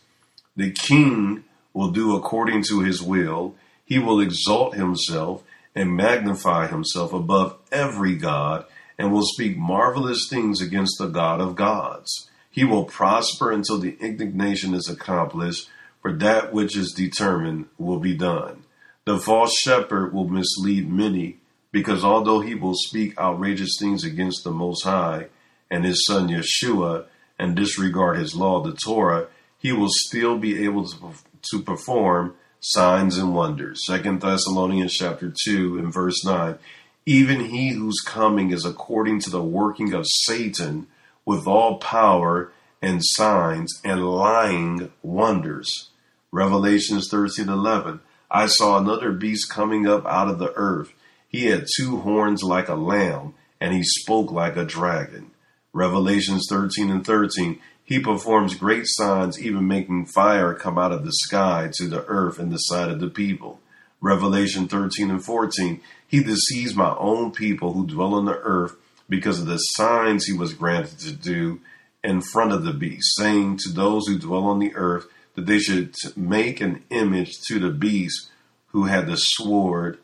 the 0.55 0.71
king 0.71 1.43
will 1.73 1.91
do 1.91 2.15
according 2.15 2.63
to 2.69 2.79
his 2.81 3.01
will. 3.01 3.55
He 3.85 3.99
will 3.99 4.19
exalt 4.19 4.75
himself 4.75 5.43
and 5.75 5.95
magnify 5.95 6.67
himself 6.67 7.13
above 7.13 7.57
every 7.71 8.15
god 8.15 8.65
and 8.97 9.11
will 9.11 9.25
speak 9.25 9.57
marvelous 9.57 10.27
things 10.29 10.61
against 10.61 10.97
the 10.97 11.07
God 11.07 11.39
of 11.39 11.55
gods. 11.55 12.29
He 12.49 12.63
will 12.63 12.85
prosper 12.85 13.51
until 13.51 13.77
the 13.77 13.97
indignation 13.99 14.73
is 14.73 14.89
accomplished, 14.89 15.69
for 16.01 16.13
that 16.13 16.53
which 16.53 16.77
is 16.77 16.93
determined 16.93 17.67
will 17.77 17.99
be 17.99 18.15
done. 18.15 18.63
The 19.05 19.19
false 19.19 19.53
shepherd 19.57 20.13
will 20.13 20.27
mislead 20.27 20.89
many 20.89 21.37
because 21.71 22.03
although 22.03 22.39
he 22.39 22.55
will 22.55 22.73
speak 22.73 23.19
outrageous 23.19 23.75
things 23.79 24.05
against 24.05 24.43
the 24.43 24.51
Most 24.51 24.83
High 24.83 25.27
and 25.69 25.83
his 25.83 26.05
son 26.05 26.29
Yeshua 26.29 27.05
and 27.37 27.55
disregard 27.55 28.17
his 28.17 28.33
law, 28.33 28.63
the 28.63 28.73
Torah, 28.73 29.27
he 29.57 29.73
will 29.73 29.89
still 29.89 30.37
be 30.37 30.63
able 30.63 30.87
to, 30.87 31.13
to 31.51 31.61
perform 31.61 32.35
signs 32.59 33.17
and 33.17 33.33
wonders. 33.33 33.85
Second 33.85 34.21
Thessalonians 34.21 34.93
chapter 34.93 35.33
2 35.45 35.77
and 35.77 35.93
verse 35.93 36.23
9. 36.25 36.57
Even 37.05 37.45
he 37.45 37.69
whose 37.69 38.01
coming 38.01 38.51
is 38.51 38.65
according 38.65 39.19
to 39.21 39.29
the 39.29 39.43
working 39.43 39.93
of 39.93 40.05
Satan 40.07 40.87
with 41.25 41.47
all 41.47 41.77
power 41.77 42.51
and 42.81 42.99
signs 43.03 43.79
and 43.83 44.05
lying 44.05 44.91
wonders. 45.03 45.89
Revelations 46.31 47.07
13 47.09 47.49
11. 47.49 48.01
I 48.29 48.47
saw 48.47 48.77
another 48.77 49.11
beast 49.11 49.49
coming 49.49 49.87
up 49.87 50.05
out 50.05 50.27
of 50.27 50.39
the 50.39 50.51
earth 50.53 50.91
he 51.35 51.47
had 51.47 51.67
two 51.75 51.97
horns 51.97 52.43
like 52.43 52.69
a 52.69 52.75
lamb, 52.75 53.33
and 53.59 53.73
he 53.73 53.83
spoke 53.83 54.31
like 54.31 54.55
a 54.55 54.63
dragon. 54.63 55.31
Revelations 55.73 56.47
13 56.49 56.89
and 56.89 57.05
13. 57.05 57.59
He 57.85 57.99
performs 57.99 58.55
great 58.55 58.83
signs, 58.85 59.41
even 59.41 59.67
making 59.67 60.07
fire 60.07 60.53
come 60.53 60.77
out 60.77 60.91
of 60.91 61.05
the 61.05 61.13
sky 61.13 61.69
to 61.75 61.87
the 61.87 62.03
earth 62.05 62.39
in 62.39 62.49
the 62.49 62.57
sight 62.57 62.89
of 62.89 62.99
the 62.99 63.09
people. 63.09 63.61
Revelation 64.01 64.67
13 64.67 65.09
and 65.09 65.23
14. 65.23 65.79
He 66.07 66.23
deceives 66.23 66.75
my 66.75 66.95
own 66.97 67.31
people 67.31 67.73
who 67.73 67.87
dwell 67.87 68.15
on 68.15 68.25
the 68.25 68.39
earth 68.39 68.75
because 69.07 69.39
of 69.39 69.45
the 69.45 69.57
signs 69.57 70.25
he 70.25 70.33
was 70.33 70.53
granted 70.53 70.99
to 70.99 71.11
do 71.11 71.61
in 72.03 72.21
front 72.21 72.51
of 72.51 72.63
the 72.63 72.73
beast, 72.73 73.15
saying 73.15 73.57
to 73.57 73.71
those 73.71 74.07
who 74.07 74.17
dwell 74.17 74.45
on 74.45 74.59
the 74.59 74.75
earth 74.75 75.05
that 75.35 75.45
they 75.45 75.59
should 75.59 75.93
make 76.15 76.59
an 76.59 76.83
image 76.89 77.39
to 77.47 77.59
the 77.59 77.69
beast 77.69 78.29
who 78.67 78.85
had 78.85 79.07
the 79.07 79.15
sword 79.15 79.99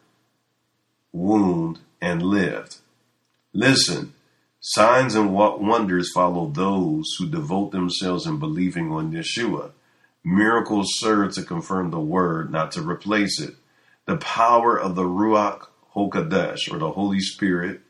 wound, 1.12 1.80
and 2.02 2.24
lived. 2.24 2.78
Listen, 3.54 4.14
signs 4.62 5.16
and 5.16 5.34
wonders 5.34 6.12
follow 6.14 6.48
those 6.48 7.06
who 7.18 7.28
devote 7.28 7.72
themselves 7.72 8.28
in 8.28 8.38
believing 8.38 8.92
on 8.92 9.12
Yeshua. 9.12 9.72
Miracles 10.24 10.88
serve 11.00 11.34
to 11.34 11.42
confirm 11.42 11.90
the 11.90 12.00
word, 12.00 12.52
not 12.52 12.72
to 12.72 12.82
replace 12.82 13.42
it. 13.42 13.56
The 14.06 14.18
power 14.18 14.80
of 14.80 14.96
the 14.96 15.04
Ruach 15.04 15.68
HaKodesh, 15.96 16.72
or 16.72 16.78
the 16.78 16.92
Holy 16.92 17.20
Spirit, 17.20 17.82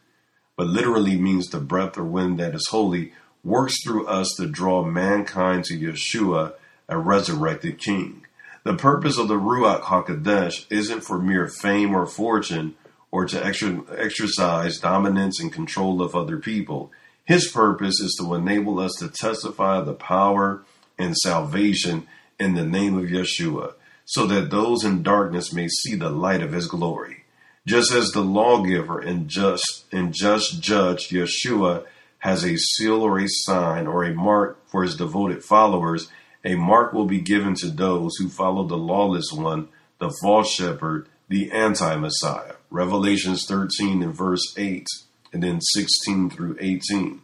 but 0.55 0.67
literally 0.67 1.17
means 1.17 1.49
the 1.49 1.59
breath 1.59 1.97
or 1.97 2.05
wind 2.05 2.39
that 2.39 2.55
is 2.55 2.67
holy, 2.71 3.13
works 3.43 3.75
through 3.83 4.07
us 4.07 4.33
to 4.37 4.47
draw 4.47 4.83
mankind 4.83 5.65
to 5.65 5.77
Yeshua, 5.77 6.53
a 6.87 6.97
resurrected 6.97 7.79
King. 7.79 8.25
The 8.63 8.75
purpose 8.75 9.17
of 9.17 9.27
the 9.27 9.39
Ruach 9.39 9.81
HaKodesh 9.81 10.67
isn't 10.69 11.01
for 11.01 11.19
mere 11.19 11.47
fame 11.47 11.95
or 11.95 12.05
fortune, 12.05 12.75
or 13.11 13.25
to 13.25 13.85
exercise 13.97 14.79
dominance 14.79 15.39
and 15.39 15.51
control 15.51 16.01
of 16.01 16.15
other 16.15 16.37
people. 16.37 16.91
His 17.25 17.51
purpose 17.51 17.99
is 17.99 18.17
to 18.19 18.33
enable 18.33 18.79
us 18.79 18.93
to 18.99 19.09
testify 19.09 19.81
the 19.81 19.93
power 19.93 20.63
and 20.97 21.15
salvation 21.17 22.07
in 22.39 22.55
the 22.55 22.65
name 22.65 22.97
of 22.97 23.09
Yeshua, 23.09 23.73
so 24.05 24.25
that 24.27 24.49
those 24.49 24.83
in 24.83 25.03
darkness 25.03 25.53
may 25.53 25.67
see 25.67 25.95
the 25.95 26.09
light 26.09 26.41
of 26.41 26.53
his 26.53 26.67
glory. 26.67 27.23
Just 27.67 27.91
as 27.91 28.09
the 28.11 28.21
lawgiver 28.21 28.99
and 28.99 29.27
just 29.27 29.85
and 29.91 30.13
just 30.13 30.61
judge 30.61 31.09
Yeshua 31.09 31.85
has 32.19 32.43
a 32.43 32.57
seal 32.57 33.01
or 33.01 33.19
a 33.19 33.27
sign 33.27 33.85
or 33.85 34.03
a 34.03 34.13
mark 34.13 34.57
for 34.67 34.83
his 34.83 34.95
devoted 34.95 35.43
followers, 35.43 36.09
a 36.43 36.55
mark 36.55 36.93
will 36.93 37.05
be 37.05 37.21
given 37.21 37.53
to 37.55 37.67
those 37.67 38.15
who 38.17 38.29
follow 38.29 38.65
the 38.65 38.77
lawless 38.77 39.31
one, 39.31 39.67
the 39.99 40.11
false 40.21 40.51
shepherd, 40.51 41.07
the 41.29 41.51
anti 41.51 41.95
Messiah. 41.95 42.53
Revelations 42.71 43.45
13 43.45 44.01
and 44.01 44.15
verse 44.15 44.53
8, 44.57 44.87
and 45.33 45.43
then 45.43 45.59
16 45.61 46.29
through 46.29 46.57
18. 46.59 47.21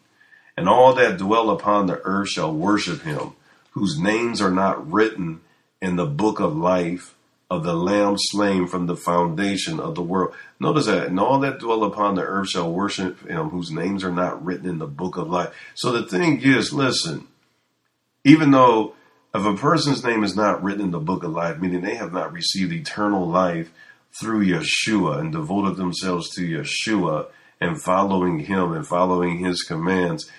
And 0.58 0.68
all 0.68 0.94
that 0.94 1.18
dwell 1.18 1.50
upon 1.50 1.86
the 1.86 2.02
earth 2.04 2.30
shall 2.30 2.54
worship 2.54 3.04
him, 3.04 3.32
whose 3.72 3.98
names 3.98 4.42
are 4.42 4.52
not 4.52 4.92
written 4.92 5.42
in 5.82 5.96
the 5.96 6.06
book 6.06 6.40
of 6.40 6.56
life 6.56 7.16
of 7.50 7.64
the 7.64 7.74
Lamb 7.74 8.16
slain 8.18 8.68
from 8.68 8.88
the 8.88 8.96
foundation 8.96 9.80
of 9.80 9.96
the 9.96 10.02
world. 10.02 10.34
Notice 10.60 10.88
that, 10.88 11.08
and 11.08 11.20
all 11.20 11.40
that 11.40 11.60
dwell 11.60 11.86
upon 11.86 12.16
the 12.16 12.24
earth 12.24 12.50
shall 12.50 12.72
worship 12.72 13.26
him, 13.28 13.50
whose 13.50 13.72
names 13.72 14.04
are 14.04 14.12
not 14.12 14.44
written 14.44 14.68
in 14.68 14.80
the 14.80 14.88
book 14.88 15.16
of 15.16 15.30
life. 15.30 15.54
So 15.76 15.92
the 15.92 16.06
thing 16.06 16.42
is, 16.42 16.74
listen, 16.74 17.28
even 18.26 18.52
though 18.52 18.96
if 19.34 19.46
a 19.46 19.56
person's 19.56 20.04
name 20.04 20.24
is 20.24 20.36
not 20.36 20.62
written 20.62 20.82
in 20.82 20.92
the 20.92 21.00
book 21.00 21.24
of 21.24 21.32
life, 21.32 21.60
meaning 21.60 21.82
they 21.82 21.96
have 21.96 22.12
not 22.12 22.34
received 22.34 22.74
eternal 22.74 23.26
life 23.26 23.72
through 24.20 24.46
Yeshua 24.46 25.20
and 25.20 25.32
devoted 25.32 25.78
themselves 25.78 26.30
to 26.36 26.42
Yeshua 26.42 27.28
and 27.60 27.82
following 27.82 28.40
him 28.40 28.74
and 28.74 28.86
following 28.86 29.40
his 29.40 29.64
commands, 29.64 30.30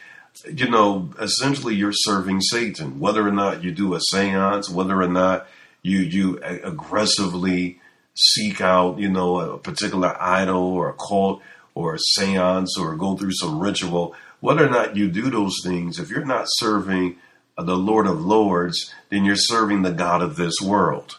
you 0.53 0.69
know, 0.69 1.11
essentially 1.21 1.75
you're 1.75 1.93
serving 1.93 2.41
Satan. 2.41 3.01
Whether 3.01 3.27
or 3.27 3.33
not 3.33 3.65
you 3.65 3.73
do 3.73 3.95
a 3.95 4.01
seance, 4.01 4.69
whether 4.69 5.01
or 5.01 5.09
not 5.09 5.47
you 5.83 5.99
you 6.01 6.39
aggressively 6.43 7.81
seek 8.15 8.61
out, 8.61 8.99
you 8.99 9.09
know, 9.09 9.39
a 9.39 9.59
particular 9.59 10.17
idol 10.21 10.63
or 10.63 10.89
a 10.89 10.95
cult 10.95 11.41
or 11.75 11.95
a 11.95 11.99
seance 11.99 12.77
or 12.79 12.97
go 12.97 13.17
through 13.17 13.33
some 13.33 13.59
ritual, 13.59 14.15
whether 14.41 14.67
or 14.67 14.71
not 14.71 14.97
you 14.97 15.09
do 15.11 15.31
those 15.31 15.57
things, 15.65 15.99
if 15.99 16.11
you're 16.11 16.25
not 16.25 16.47
serving 16.49 17.17
the 17.57 17.77
Lord 17.77 18.07
of 18.07 18.25
Lords, 18.25 18.93
then 19.09 19.25
you're 19.25 19.37
serving 19.37 19.83
the 19.83 19.93
God 19.93 20.23
of 20.23 20.37
this 20.37 20.55
world. 20.63 21.19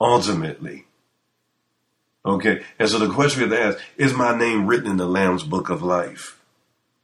Ultimately. 0.00 0.85
Okay, 2.26 2.64
and 2.80 2.88
so 2.88 2.98
the 2.98 3.12
question 3.12 3.42
we 3.42 3.48
have 3.48 3.56
to 3.56 3.64
ask 3.64 3.84
is 3.96 4.12
my 4.12 4.36
name 4.36 4.66
written 4.66 4.90
in 4.90 4.96
the 4.96 5.06
Lamb's 5.06 5.44
book 5.44 5.70
of 5.70 5.80
life? 5.80 6.40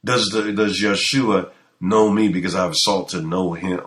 Does 0.03 0.25
the 0.25 0.51
does 0.51 0.81
Yeshua 0.81 1.51
know 1.79 2.09
me 2.09 2.27
because 2.27 2.55
I've 2.55 2.75
sought 2.75 3.09
to 3.09 3.21
know 3.21 3.53
him? 3.53 3.83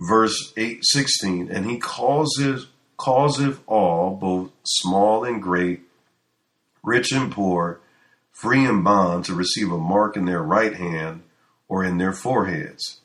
Verse 0.00 0.52
8, 0.56 0.78
16, 0.84 1.50
and 1.50 1.68
he 1.68 1.78
causes 1.78 2.68
causeth 2.96 3.60
all, 3.66 4.14
both 4.14 4.52
small 4.64 5.24
and 5.24 5.42
great, 5.42 5.80
rich 6.84 7.10
and 7.10 7.32
poor, 7.32 7.80
free 8.30 8.64
and 8.64 8.84
bond, 8.84 9.24
to 9.24 9.34
receive 9.34 9.72
a 9.72 9.78
mark 9.78 10.16
in 10.16 10.24
their 10.24 10.42
right 10.42 10.74
hand 10.74 11.22
or 11.68 11.82
in 11.82 11.98
their 11.98 12.12
foreheads. 12.12 13.00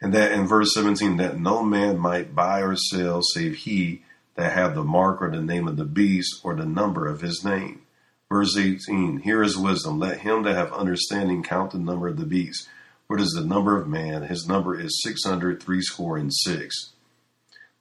And 0.00 0.14
that 0.14 0.32
in 0.32 0.46
verse 0.46 0.72
17, 0.72 1.18
that 1.18 1.38
no 1.38 1.62
man 1.62 1.98
might 1.98 2.34
buy 2.34 2.62
or 2.62 2.76
sell 2.76 3.20
save 3.22 3.56
he 3.56 4.02
that 4.38 4.52
have 4.52 4.76
the 4.76 4.84
mark 4.84 5.20
or 5.20 5.28
the 5.28 5.42
name 5.42 5.66
of 5.66 5.76
the 5.76 5.84
beast 5.84 6.40
or 6.44 6.54
the 6.54 6.64
number 6.64 7.08
of 7.08 7.20
his 7.20 7.44
name. 7.44 7.82
Verse 8.28 8.56
18, 8.56 9.22
here 9.24 9.42
is 9.42 9.58
wisdom. 9.58 9.98
Let 9.98 10.20
him 10.20 10.44
that 10.44 10.54
have 10.54 10.72
understanding 10.72 11.42
count 11.42 11.72
the 11.72 11.78
number 11.78 12.06
of 12.06 12.18
the 12.18 12.24
beast. 12.24 12.68
What 13.08 13.20
is 13.20 13.32
the 13.32 13.44
number 13.44 13.76
of 13.76 13.88
man? 13.88 14.22
His 14.22 14.46
number 14.46 14.78
is 14.78 15.02
six 15.02 15.24
hundred 15.24 15.60
three 15.60 15.82
score 15.82 16.16
and 16.16 16.32
six. 16.32 16.90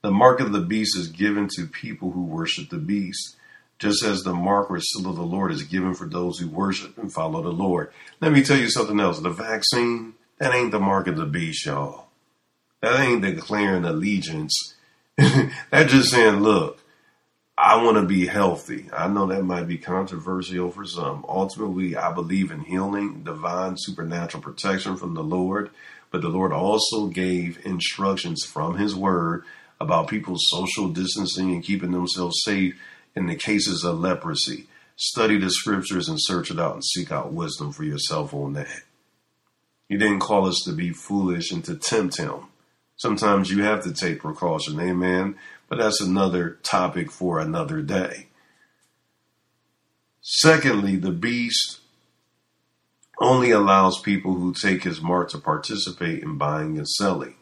The 0.01 0.09
mark 0.09 0.39
of 0.39 0.51
the 0.51 0.61
beast 0.61 0.97
is 0.97 1.09
given 1.09 1.47
to 1.57 1.67
people 1.67 2.11
who 2.11 2.23
worship 2.23 2.69
the 2.69 2.77
beast, 2.77 3.35
just 3.77 4.03
as 4.03 4.23
the 4.23 4.33
mark 4.33 4.71
or 4.71 4.79
seal 4.79 5.11
of 5.11 5.15
the 5.15 5.21
Lord 5.21 5.51
is 5.51 5.61
given 5.61 5.93
for 5.93 6.07
those 6.07 6.39
who 6.39 6.49
worship 6.49 6.97
and 6.97 7.13
follow 7.13 7.43
the 7.43 7.49
Lord. 7.49 7.91
Let 8.19 8.31
me 8.31 8.43
tell 8.43 8.57
you 8.57 8.71
something 8.71 8.99
else. 8.99 9.19
The 9.19 9.29
vaccine, 9.29 10.15
that 10.39 10.55
ain't 10.55 10.71
the 10.71 10.79
mark 10.79 11.05
of 11.05 11.17
the 11.17 11.25
beast, 11.27 11.67
y'all. 11.67 12.07
That 12.81 12.99
ain't 12.99 13.21
declaring 13.21 13.85
allegiance. 13.85 14.73
That's 15.71 15.91
just 15.91 16.11
saying, 16.11 16.41
look, 16.41 16.79
I 17.57 17.83
want 17.83 17.97
to 17.97 18.03
be 18.03 18.27
healthy. 18.27 18.87
I 18.93 19.07
know 19.07 19.25
that 19.27 19.43
might 19.43 19.67
be 19.67 19.79
controversial 19.79 20.69
for 20.69 20.85
some. 20.85 21.25
Ultimately, 21.27 21.95
I 21.95 22.13
believe 22.13 22.51
in 22.51 22.61
healing, 22.61 23.23
divine 23.23 23.77
supernatural 23.77 24.43
protection 24.43 24.95
from 24.95 25.15
the 25.15 25.23
Lord. 25.23 25.71
But 26.11 26.21
the 26.21 26.29
Lord 26.29 26.53
also 26.53 27.07
gave 27.07 27.65
instructions 27.65 28.43
from 28.45 28.77
His 28.77 28.95
Word 28.95 29.43
about 29.81 30.07
people's 30.07 30.45
social 30.49 30.89
distancing 30.89 31.51
and 31.51 31.63
keeping 31.63 31.91
themselves 31.91 32.43
safe 32.43 32.79
in 33.15 33.25
the 33.25 33.35
cases 33.35 33.83
of 33.83 33.99
leprosy. 33.99 34.67
Study 34.95 35.39
the 35.39 35.49
scriptures 35.49 36.07
and 36.09 36.17
search 36.21 36.51
it 36.51 36.59
out 36.59 36.75
and 36.75 36.85
seek 36.85 37.11
out 37.11 37.33
wisdom 37.33 37.71
for 37.71 37.83
yourself 37.83 38.33
on 38.33 38.53
that. 38.53 38.83
He 39.89 39.97
didn't 39.97 40.19
call 40.19 40.47
us 40.47 40.61
to 40.65 40.73
be 40.73 40.91
foolish 40.91 41.51
and 41.51 41.63
to 41.65 41.75
tempt 41.75 42.17
him. 42.17 42.47
Sometimes 42.97 43.51
you 43.51 43.63
have 43.63 43.83
to 43.83 43.93
take 43.93 44.19
precaution, 44.19 44.79
amen. 44.79 45.35
But 45.69 45.79
that's 45.79 46.01
another 46.01 46.57
topic 46.63 47.11
for 47.11 47.39
another 47.39 47.81
day. 47.81 48.27
Secondly, 50.21 50.95
the 50.95 51.11
beast 51.11 51.79
only 53.19 53.51
allows 53.51 54.01
people 54.01 54.33
who 54.33 54.53
take 54.53 54.83
his 54.83 55.01
mark 55.01 55.29
to 55.29 55.37
participate 55.37 56.21
in 56.21 56.37
buying 56.37 56.77
and 56.77 56.87
selling. 56.87 57.35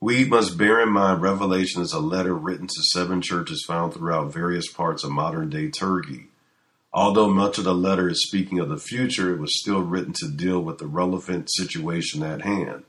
We 0.00 0.24
must 0.24 0.56
bear 0.56 0.80
in 0.80 0.90
mind 0.90 1.20
Revelation 1.20 1.82
is 1.82 1.92
a 1.92 2.00
letter 2.00 2.34
written 2.34 2.66
to 2.66 2.82
seven 2.92 3.20
churches 3.20 3.64
found 3.66 3.92
throughout 3.92 4.32
various 4.32 4.70
parts 4.72 5.04
of 5.04 5.10
modern 5.10 5.50
day 5.50 5.68
Turkey. 5.68 6.28
Although 6.92 7.28
much 7.28 7.58
of 7.58 7.64
the 7.64 7.74
letter 7.74 8.08
is 8.08 8.26
speaking 8.26 8.58
of 8.58 8.68
the 8.68 8.78
future, 8.78 9.32
it 9.32 9.38
was 9.38 9.60
still 9.60 9.82
written 9.82 10.12
to 10.14 10.28
deal 10.28 10.60
with 10.60 10.78
the 10.78 10.86
relevant 10.86 11.50
situation 11.50 12.22
at 12.22 12.42
hand. 12.42 12.84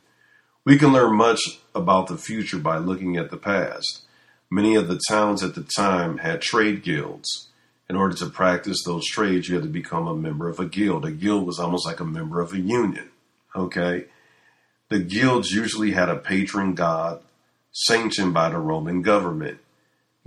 We 0.63 0.77
can 0.77 0.93
learn 0.93 1.15
much 1.15 1.59
about 1.73 2.05
the 2.05 2.17
future 2.17 2.59
by 2.59 2.77
looking 2.77 3.17
at 3.17 3.31
the 3.31 3.37
past. 3.37 4.03
Many 4.51 4.75
of 4.75 4.87
the 4.87 5.01
towns 5.09 5.41
at 5.41 5.55
the 5.55 5.63
time 5.63 6.19
had 6.19 6.41
trade 6.41 6.83
guilds. 6.83 7.47
In 7.89 7.95
order 7.95 8.15
to 8.17 8.29
practice 8.29 8.83
those 8.85 9.07
trades, 9.07 9.49
you 9.49 9.55
had 9.55 9.63
to 9.63 9.69
become 9.69 10.07
a 10.07 10.15
member 10.15 10.47
of 10.47 10.59
a 10.59 10.67
guild. 10.67 11.03
A 11.03 11.11
guild 11.11 11.47
was 11.47 11.57
almost 11.57 11.87
like 11.87 11.99
a 11.99 12.05
member 12.05 12.41
of 12.41 12.53
a 12.53 12.59
union. 12.59 13.09
Okay? 13.55 14.05
The 14.89 14.99
guilds 14.99 15.51
usually 15.51 15.91
had 15.91 16.09
a 16.09 16.15
patron 16.15 16.75
god 16.75 17.23
sanctioned 17.71 18.35
by 18.35 18.49
the 18.49 18.59
Roman 18.59 19.01
government. 19.01 19.57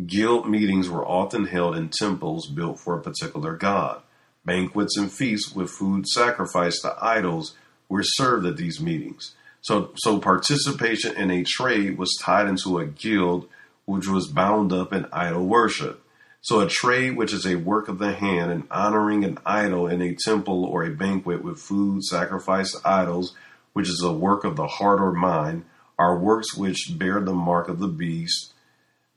Guild 0.04 0.50
meetings 0.50 0.88
were 0.88 1.06
often 1.06 1.46
held 1.46 1.76
in 1.76 1.90
temples 1.90 2.48
built 2.48 2.80
for 2.80 2.98
a 2.98 3.02
particular 3.02 3.54
god. 3.54 4.02
Banquets 4.44 4.96
and 4.98 5.12
feasts 5.12 5.54
with 5.54 5.70
food 5.70 6.08
sacrificed 6.08 6.82
to 6.82 6.96
idols 7.00 7.54
were 7.88 8.02
served 8.02 8.46
at 8.46 8.56
these 8.56 8.80
meetings. 8.80 9.34
So, 9.64 9.92
so 9.96 10.18
participation 10.18 11.16
in 11.16 11.30
a 11.30 11.42
trade 11.42 11.96
was 11.96 12.18
tied 12.20 12.48
into 12.48 12.78
a 12.78 12.86
guild, 12.86 13.48
which 13.86 14.06
was 14.06 14.28
bound 14.28 14.72
up 14.72 14.92
in 14.92 15.06
idol 15.10 15.46
worship. 15.46 16.02
So, 16.42 16.60
a 16.60 16.68
trade, 16.68 17.16
which 17.16 17.32
is 17.32 17.46
a 17.46 17.56
work 17.56 17.88
of 17.88 17.98
the 17.98 18.12
hand 18.12 18.52
and 18.52 18.68
honoring 18.70 19.24
an 19.24 19.38
idol 19.46 19.86
in 19.86 20.02
a 20.02 20.14
temple 20.14 20.66
or 20.66 20.84
a 20.84 20.90
banquet 20.90 21.42
with 21.42 21.58
food 21.58 22.04
sacrificed 22.04 22.74
to 22.74 22.88
idols, 22.88 23.34
which 23.72 23.88
is 23.88 24.02
a 24.04 24.12
work 24.12 24.44
of 24.44 24.56
the 24.56 24.66
heart 24.66 25.00
or 25.00 25.12
mind, 25.12 25.64
are 25.98 26.18
works 26.18 26.54
which 26.54 26.92
bear 26.98 27.20
the 27.20 27.32
mark 27.32 27.68
of 27.68 27.78
the 27.78 27.88
beast 27.88 28.52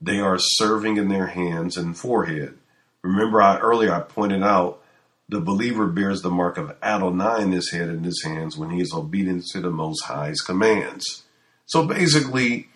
they 0.01 0.19
are 0.19 0.37
serving 0.39 0.97
in 0.97 1.09
their 1.09 1.27
hands 1.27 1.75
and 1.75 1.97
forehead. 1.97 2.57
Remember, 3.01 3.41
I 3.41 3.57
earlier 3.57 3.93
I 3.93 4.01
pointed 4.01 4.43
out 4.43 4.81
the 5.29 5.41
believer 5.41 5.87
bears 5.87 6.21
the 6.21 6.29
mark 6.29 6.57
of 6.57 6.75
Adonai 6.81 7.43
in 7.43 7.51
his 7.51 7.71
head 7.71 7.89
and 7.89 8.05
his 8.05 8.23
hands 8.23 8.57
when 8.57 8.69
he 8.69 8.81
is 8.81 8.93
obedient 8.93 9.45
to 9.47 9.59
the 9.59 9.69
Most 9.69 10.03
High's 10.03 10.41
commands. 10.41 11.23
So 11.65 11.85
basically, 11.85 12.69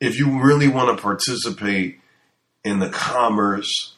if 0.00 0.18
you 0.18 0.40
really 0.40 0.68
want 0.68 0.96
to 0.96 1.02
participate 1.02 2.00
in 2.64 2.78
the 2.78 2.88
commerce 2.88 3.94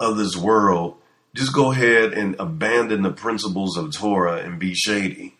of 0.00 0.16
this 0.16 0.36
world, 0.36 0.96
just 1.34 1.54
go 1.54 1.72
ahead 1.72 2.14
and 2.14 2.34
abandon 2.38 3.02
the 3.02 3.12
principles 3.12 3.76
of 3.76 3.92
Torah 3.92 4.38
and 4.38 4.58
be 4.58 4.74
shady, 4.74 5.34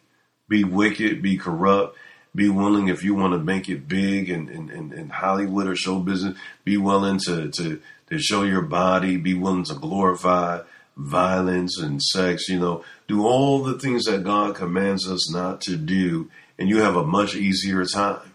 be 0.46 0.64
wicked, 0.64 1.22
be 1.22 1.38
corrupt, 1.38 1.96
be 2.34 2.50
willing 2.50 2.88
if 2.88 3.02
you 3.02 3.14
want 3.14 3.32
to 3.32 3.38
make 3.38 3.68
it 3.68 3.88
big 3.88 4.28
in, 4.28 4.48
in, 4.48 4.92
in, 4.92 5.08
Hollywood 5.08 5.66
or 5.66 5.74
show 5.74 5.98
business, 5.98 6.36
be 6.64 6.76
willing 6.76 7.18
to, 7.24 7.50
to, 7.50 7.80
to 8.10 8.18
show 8.18 8.42
your 8.42 8.60
body, 8.60 9.16
be 9.16 9.32
willing 9.32 9.64
to 9.64 9.74
glorify 9.74 10.60
violence 10.98 11.80
and 11.80 12.02
sex, 12.02 12.48
you 12.48 12.58
know, 12.58 12.84
do 13.06 13.24
all 13.24 13.62
the 13.62 13.78
things 13.78 14.04
that 14.04 14.24
God 14.24 14.56
commands 14.56 15.08
us 15.08 15.32
not 15.32 15.60
to 15.62 15.76
do, 15.76 16.30
and 16.58 16.68
you 16.68 16.78
have 16.78 16.96
a 16.96 17.06
much 17.06 17.34
easier 17.34 17.84
time. 17.84 18.34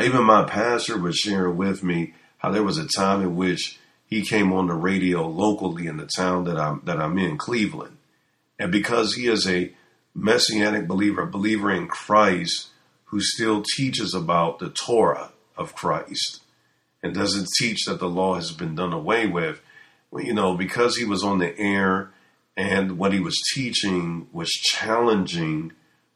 Even 0.00 0.24
my 0.24 0.44
pastor 0.44 0.98
was 0.98 1.16
sharing 1.16 1.56
with 1.56 1.84
me 1.84 2.14
how 2.38 2.50
there 2.50 2.62
was 2.62 2.78
a 2.78 2.88
time 2.88 3.20
in 3.20 3.36
which 3.36 3.78
he 4.06 4.24
came 4.24 4.52
on 4.52 4.66
the 4.66 4.74
radio 4.74 5.28
locally 5.28 5.86
in 5.86 5.98
the 5.98 6.08
town 6.16 6.44
that 6.44 6.58
I'm 6.58 6.80
that 6.84 7.00
I'm 7.00 7.18
in, 7.18 7.36
Cleveland. 7.36 7.98
And 8.58 8.72
because 8.72 9.14
he 9.14 9.26
is 9.26 9.46
a 9.46 9.72
messianic 10.14 10.88
believer, 10.88 11.22
a 11.22 11.26
believer 11.26 11.70
in 11.70 11.88
Christ, 11.88 12.68
who 13.06 13.20
still 13.20 13.62
teaches 13.76 14.14
about 14.14 14.58
the 14.58 14.70
Torah 14.70 15.32
of 15.56 15.74
Christ 15.74 16.40
and 17.02 17.14
doesn't 17.14 17.48
teach 17.58 17.84
that 17.84 17.98
the 17.98 18.08
law 18.08 18.34
has 18.36 18.52
been 18.52 18.74
done 18.74 18.92
away 18.92 19.26
with. 19.26 19.60
You 20.14 20.34
know, 20.34 20.54
because 20.54 20.96
he 20.96 21.04
was 21.04 21.24
on 21.24 21.38
the 21.38 21.58
air 21.58 22.10
and 22.56 22.98
what 22.98 23.12
he 23.12 23.20
was 23.20 23.40
teaching 23.54 24.28
was 24.32 24.50
challenging 24.50 25.72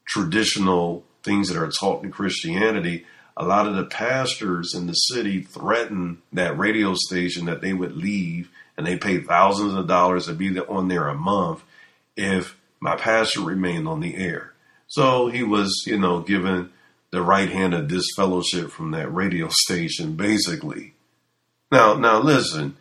traditional 0.06 1.04
things 1.22 1.48
that 1.48 1.61
are 1.61 1.70
taught 1.70 2.04
in 2.04 2.11
Christianity, 2.11 3.06
a 3.37 3.44
lot 3.44 3.66
of 3.66 3.74
the 3.74 3.85
pastors 3.85 4.74
in 4.74 4.87
the 4.87 4.92
city 4.92 5.42
threatened 5.42 6.18
that 6.32 6.59
radio 6.59 6.94
station 6.94 7.46
that 7.46 7.61
they 7.61 7.72
would 7.72 7.96
leave 7.96 8.50
and 8.76 8.87
they 8.87 8.96
paid 8.96 9.26
thousands 9.26 9.74
of 9.74 9.87
dollars 9.87 10.26
to 10.26 10.32
be 10.32 10.59
on 10.59 10.88
there 10.88 11.09
a 11.09 11.14
month 11.14 11.62
if 12.16 12.56
my 12.80 12.96
pastor 12.96 13.40
remained 13.40 13.88
on 13.88 14.00
the 14.00 14.16
air. 14.16 14.52
So 14.87 15.28
he 15.28 15.42
was, 15.42 15.85
you 15.87 15.98
know, 15.98 16.20
given 16.20 16.70
the 17.11 17.22
right 17.22 17.48
hand 17.48 17.74
of 17.74 17.88
disfellowship 17.88 18.70
from 18.70 18.92
that 18.92 19.12
radio 19.12 19.48
station, 19.50 20.16
basically. 20.16 20.94
Now, 21.72 21.94
now 21.94 22.20
listen, 22.20 22.76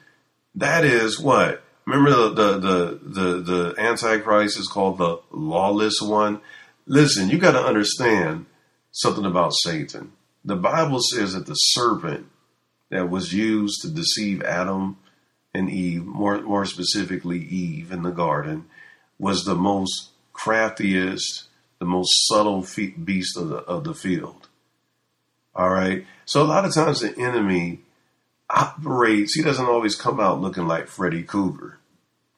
that 0.56 0.86
is 0.86 1.20
what 1.20 1.66
Remember 1.86 2.12
the, 2.12 2.30
the 2.30 2.58
the 2.58 3.00
the 3.04 3.42
the, 3.42 3.76
Antichrist 3.78 4.60
is 4.60 4.68
called 4.68 4.98
the 4.98 5.20
lawless 5.32 6.02
one. 6.02 6.42
Listen, 6.88 7.30
you 7.30 7.38
got 7.38 7.52
to 7.52 7.64
understand 7.64 8.48
something 8.92 9.26
about 9.26 9.54
Satan. 9.54 10.12
The 10.44 10.56
Bible 10.56 11.00
says 11.00 11.34
that 11.34 11.46
the 11.46 11.54
serpent 11.54 12.28
that 12.90 13.10
was 13.10 13.34
used 13.34 13.82
to 13.82 13.90
deceive 13.90 14.42
Adam 14.42 14.98
and 15.54 15.70
Eve, 15.70 16.06
more 16.06 16.42
more 16.42 16.66
specifically 16.66 17.40
Eve 17.40 17.92
in 17.92 18.02
the 18.02 18.12
garden, 18.12 18.66
was 19.20 19.46
the 19.46 19.56
most 19.56 20.10
craftiest, 20.34 21.50
the 21.78 21.86
most 21.86 22.28
subtle 22.28 22.66
beast 23.04 23.38
of 23.38 23.50
the 23.50 23.58
of 23.58 23.84
the 23.84 23.94
field. 23.94 24.48
All 25.54 25.70
right. 25.70 26.06
So 26.26 26.42
a 26.42 26.46
lot 26.46 26.66
of 26.66 26.74
times 26.74 27.02
the 27.02 27.16
enemy 27.18 27.82
operates, 28.56 29.36
he 29.36 29.44
doesn't 29.44 29.66
always 29.66 29.96
come 29.96 30.20
out 30.20 30.42
looking 30.42 30.68
like 30.68 30.88
Freddy 30.88 31.24
Krueger. 31.24 31.78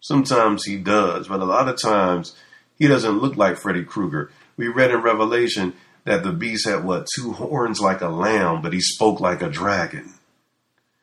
Sometimes 0.02 0.66
he 0.66 0.78
does, 0.78 1.28
but 1.28 1.42
a 1.42 1.46
lot 1.46 1.70
of 1.70 1.82
times 1.82 2.36
he 2.78 2.88
doesn't 2.88 3.20
look 3.20 3.36
like 3.36 3.58
Freddy 3.58 3.84
Krueger. 3.84 4.32
We 4.58 4.68
read 4.68 4.92
in 4.92 5.02
Revelation 5.02 5.74
that 6.06 6.24
the 6.24 6.32
beast 6.32 6.68
had 6.68 6.84
what? 6.84 7.08
Two 7.16 7.34
horns 7.34 7.80
like 7.80 8.02
a 8.02 8.10
lamb, 8.10 8.62
but 8.62 8.74
he 8.74 8.80
spoke 8.80 9.20
like 9.20 9.42
a 9.42 9.50
dragon. 9.50 10.14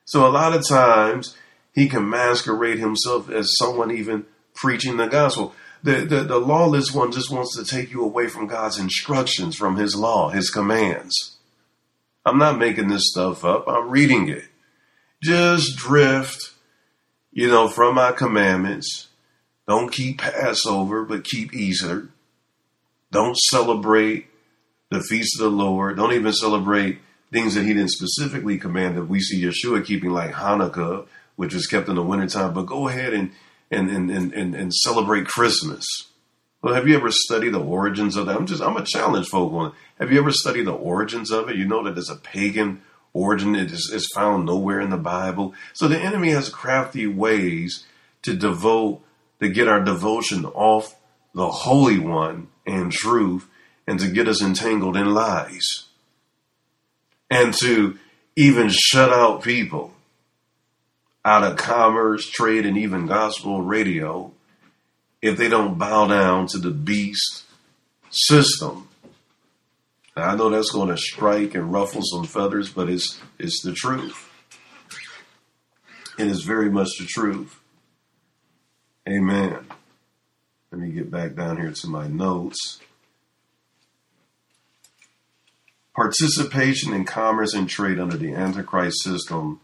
So 0.05 0.27
a 0.27 0.31
lot 0.31 0.55
of 0.55 0.66
times 0.66 1.37
he 1.72 1.88
can 1.88 2.09
masquerade 2.09 2.79
himself 2.79 3.31
as 3.31 3.57
someone 3.57 3.90
even 3.90 4.27
preaching 4.55 4.96
the 4.96 5.07
gospel. 5.07 5.55
The, 5.83 6.07
the, 6.07 6.24
the 6.24 6.38
lawless 6.38 6.92
one 6.92 7.12
just 7.12 7.31
wants 7.31 7.57
to 7.57 7.64
take 7.64 7.90
you 7.92 8.03
away 8.03 8.29
from 8.29 8.46
God's 8.46 8.79
instructions, 8.79 9.55
from 9.55 9.77
his 9.77 9.94
law, 9.94 10.31
his 10.31 10.50
commands. 10.50 11.37
I'm 12.24 12.38
not 12.38 12.59
making 12.59 12.88
this 12.88 13.11
stuff 13.11 13.44
up. 13.44 13.68
I'm 13.68 13.90
reading 13.90 14.29
it 14.29 14.44
just 15.24 15.76
drift, 15.76 16.52
you 17.32 17.48
know, 17.48 17.68
from 17.68 17.94
my 17.94 18.12
commandments. 18.12 19.08
Don't 19.66 19.90
keep 19.90 20.18
Passover, 20.18 21.04
but 21.04 21.24
keep 21.24 21.54
Easter. 21.54 22.10
Don't 23.10 23.37
celebrate 23.37 24.26
the 24.90 25.00
feast 25.00 25.40
of 25.40 25.50
the 25.50 25.56
Lord. 25.56 25.96
Don't 25.96 26.12
even 26.12 26.32
celebrate 26.32 26.98
things 27.32 27.54
that 27.54 27.64
he 27.64 27.72
didn't 27.72 27.90
specifically 27.90 28.58
command 28.58 28.96
that 28.96 29.06
we 29.06 29.20
see 29.20 29.42
Yeshua 29.42 29.84
keeping 29.84 30.10
like 30.10 30.32
Hanukkah, 30.32 31.06
which 31.37 31.54
was 31.54 31.66
kept 31.66 31.88
in 31.88 31.94
the 31.94 32.02
wintertime. 32.02 32.52
But 32.52 32.66
go 32.66 32.88
ahead 32.88 33.14
and 33.14 33.32
and 33.70 33.90
and 33.90 34.10
and, 34.10 34.54
and, 34.54 34.74
celebrate 34.74 35.26
Christmas. 35.26 35.84
Well, 36.60 36.74
have 36.74 36.87
you 36.87 36.96
ever 36.96 37.10
studied 37.10 37.54
the 37.54 37.60
origins 37.60 38.16
of 38.16 38.26
that? 38.26 38.37
I'm 38.37 38.46
just 38.46 38.62
I'm 38.62 38.76
a 38.76 38.84
challenge 38.84 39.28
folk 39.28 39.52
on. 39.52 39.72
Have 39.98 40.12
you 40.12 40.18
ever 40.18 40.32
studied 40.32 40.66
the 40.66 40.74
origins 40.74 41.30
of 41.30 41.48
it? 41.48 41.56
You 41.56 41.66
know 41.66 41.82
that 41.84 41.96
it's 41.96 42.10
a 42.10 42.16
pagan 42.16 42.82
origin 43.14 43.55
is, 43.55 43.90
is 43.90 44.11
found 44.14 44.44
nowhere 44.44 44.81
in 44.81 44.90
the 44.90 44.98
Bible. 44.98 45.55
So 45.72 45.88
the 45.88 45.98
enemy 45.98 46.31
has 46.31 46.50
crafty 46.50 47.07
ways 47.07 47.87
to 48.22 48.35
devote, 48.35 49.00
to 49.40 49.48
get 49.48 49.68
our 49.68 49.81
devotion 49.81 50.44
off 50.44 50.96
the 51.35 51.48
Holy 51.48 51.98
One 51.98 52.48
and 52.66 52.92
truth 52.92 53.48
and 53.87 53.98
to 54.00 54.09
get 54.09 54.29
us 54.29 54.42
entangled 54.42 54.96
in 54.96 55.14
lies 55.14 55.87
and 57.31 57.55
to 57.55 57.98
even 58.37 58.68
shut 58.68 59.12
out 59.12 59.42
people 59.42 59.92
out 61.24 61.42
of 61.42 61.57
commerce, 61.57 62.29
trade, 62.29 62.66
and 62.66 62.77
even 62.77 63.07
gospel 63.07 63.62
radio 63.62 64.31
if 65.22 65.38
they 65.38 65.48
don't 65.48 65.79
bow 65.79 66.07
down 66.07 66.46
to 66.46 66.59
the 66.59 66.70
beast 66.70 67.44
system 68.11 68.88
now, 70.16 70.29
I 70.29 70.37
know 70.37 70.48
that's 70.48 70.70
going 70.70 70.88
to 70.88 70.96
strike 70.96 71.55
and 71.55 71.72
ruffle 71.72 72.03
some 72.03 72.24
feathers, 72.24 72.70
but 72.70 72.88
it's 72.88 73.20
it's 73.38 73.62
the 73.62 73.72
truth. 73.72 74.31
It 76.18 76.29
is 76.29 76.42
very 76.42 76.70
much 76.70 76.90
the 76.98 77.07
truth. 77.07 77.59
Amen. 79.09 79.66
Let 80.70 80.81
me 80.81 80.90
get 80.90 81.11
back 81.11 81.35
down 81.35 81.57
here 81.57 81.72
to 81.72 81.88
my 81.88 82.07
notes. 82.07 82.81
Participation 85.96 86.92
in 86.92 87.05
commerce 87.05 87.55
and 87.55 87.68
trade 87.68 87.98
under 87.98 88.16
the 88.16 88.35
Antichrist 88.35 89.03
system 89.03 89.61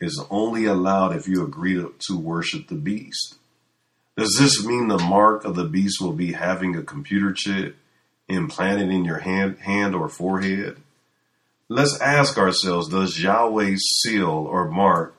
is 0.00 0.22
only 0.30 0.66
allowed 0.66 1.16
if 1.16 1.26
you 1.26 1.42
agree 1.42 1.74
to, 1.74 1.94
to 2.08 2.18
worship 2.18 2.68
the 2.68 2.74
beast. 2.74 3.36
Does 4.16 4.36
this 4.38 4.64
mean 4.64 4.88
the 4.88 4.98
mark 4.98 5.44
of 5.44 5.56
the 5.56 5.64
beast 5.64 6.00
will 6.00 6.12
be 6.12 6.32
having 6.32 6.76
a 6.76 6.82
computer 6.82 7.32
chip 7.32 7.76
implanted 8.28 8.90
in 8.90 9.04
your 9.04 9.18
hand, 9.18 9.58
hand 9.58 9.94
or 9.94 10.08
forehead? 10.08 10.78
Let's 11.68 12.00
ask 12.00 12.38
ourselves 12.38 12.88
Does 12.88 13.18
Yahweh's 13.18 13.82
seal 14.02 14.28
or 14.28 14.70
mark 14.70 15.14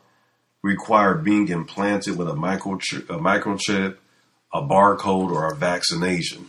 require 0.62 1.16
being 1.16 1.48
implanted 1.50 2.18
with 2.18 2.28
a 2.30 2.34
microchip, 2.34 3.10
a, 3.10 3.18
microchip, 3.18 3.98
a 4.54 4.62
barcode, 4.62 5.32
or 5.32 5.52
a 5.52 5.56
vaccination? 5.56 6.48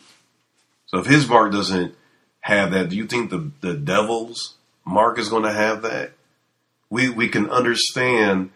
So 0.87 0.99
if 0.99 1.07
his 1.07 1.29
mark 1.29 1.53
doesn't 1.53 1.95
have 2.41 2.71
that, 2.71 2.89
do 2.89 2.97
you 2.97 3.07
think 3.07 3.31
the, 3.31 3.51
the 3.61 3.75
devil's 3.75 4.55
mark 4.85 5.19
is 5.19 5.29
going 5.29 5.43
to 5.43 5.53
have 5.53 5.83
that? 5.83 6.13
We, 6.91 7.11
we 7.11 7.29
can 7.29 7.51
understand 7.51 8.51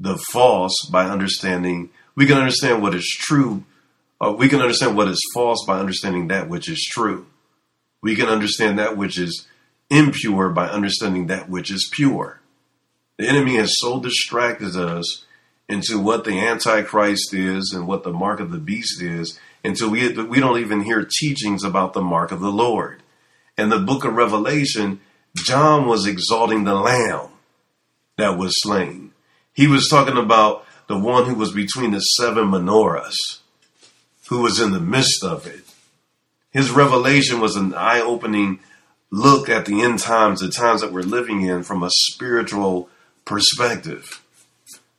the 0.00 0.16
false 0.32 0.74
by 0.90 1.06
understanding, 1.06 1.90
we 2.16 2.26
can 2.26 2.36
understand 2.36 2.82
what 2.82 2.94
is 2.94 3.06
true. 3.06 3.64
Uh, 4.20 4.32
we 4.32 4.48
can 4.48 4.60
understand 4.60 4.96
what 4.96 5.06
is 5.06 5.20
false 5.32 5.64
by 5.66 5.78
understanding 5.78 6.28
that 6.28 6.48
which 6.48 6.68
is 6.68 6.84
true. 6.90 7.26
We 8.02 8.14
can 8.16 8.28
understand 8.28 8.78
that 8.78 8.96
which 8.96 9.18
is 9.18 9.46
impure 9.90 10.50
by 10.50 10.68
understanding 10.68 11.26
that 11.26 11.48
which 11.48 11.70
is 11.70 11.90
pure. 11.92 12.40
The 13.16 13.28
enemy 13.28 13.56
has 13.56 13.74
so 13.78 14.00
distracted 14.00 14.76
us 14.76 15.24
into 15.68 15.98
what 15.98 16.24
the 16.24 16.38
Antichrist 16.38 17.34
is 17.34 17.72
and 17.74 17.86
what 17.86 18.04
the 18.04 18.12
mark 18.12 18.40
of 18.40 18.50
the 18.50 18.58
beast 18.58 19.02
is 19.02 19.38
until 19.64 19.90
we, 19.90 20.12
we 20.12 20.40
don't 20.40 20.60
even 20.60 20.82
hear 20.82 21.06
teachings 21.20 21.64
about 21.64 21.92
the 21.92 22.00
mark 22.00 22.32
of 22.32 22.40
the 22.40 22.52
Lord. 22.52 23.02
In 23.56 23.70
the 23.70 23.78
book 23.78 24.04
of 24.04 24.14
Revelation, 24.14 25.00
John 25.36 25.86
was 25.86 26.06
exalting 26.06 26.64
the 26.64 26.74
lamb 26.74 27.28
that 28.16 28.38
was 28.38 28.52
slain. 28.62 29.12
He 29.52 29.66
was 29.66 29.88
talking 29.88 30.16
about 30.16 30.64
the 30.86 30.98
one 30.98 31.26
who 31.26 31.34
was 31.34 31.52
between 31.52 31.90
the 31.90 32.00
seven 32.00 32.46
menorahs, 32.46 33.40
who 34.28 34.42
was 34.42 34.60
in 34.60 34.72
the 34.72 34.80
midst 34.80 35.24
of 35.24 35.46
it. 35.46 35.64
His 36.50 36.70
revelation 36.70 37.40
was 37.40 37.56
an 37.56 37.74
eye 37.74 38.00
opening 38.00 38.60
look 39.10 39.48
at 39.48 39.66
the 39.66 39.82
end 39.82 39.98
times, 39.98 40.40
the 40.40 40.48
times 40.48 40.80
that 40.80 40.92
we're 40.92 41.02
living 41.02 41.42
in 41.42 41.62
from 41.62 41.82
a 41.82 41.90
spiritual 41.90 42.88
perspective. 43.24 44.22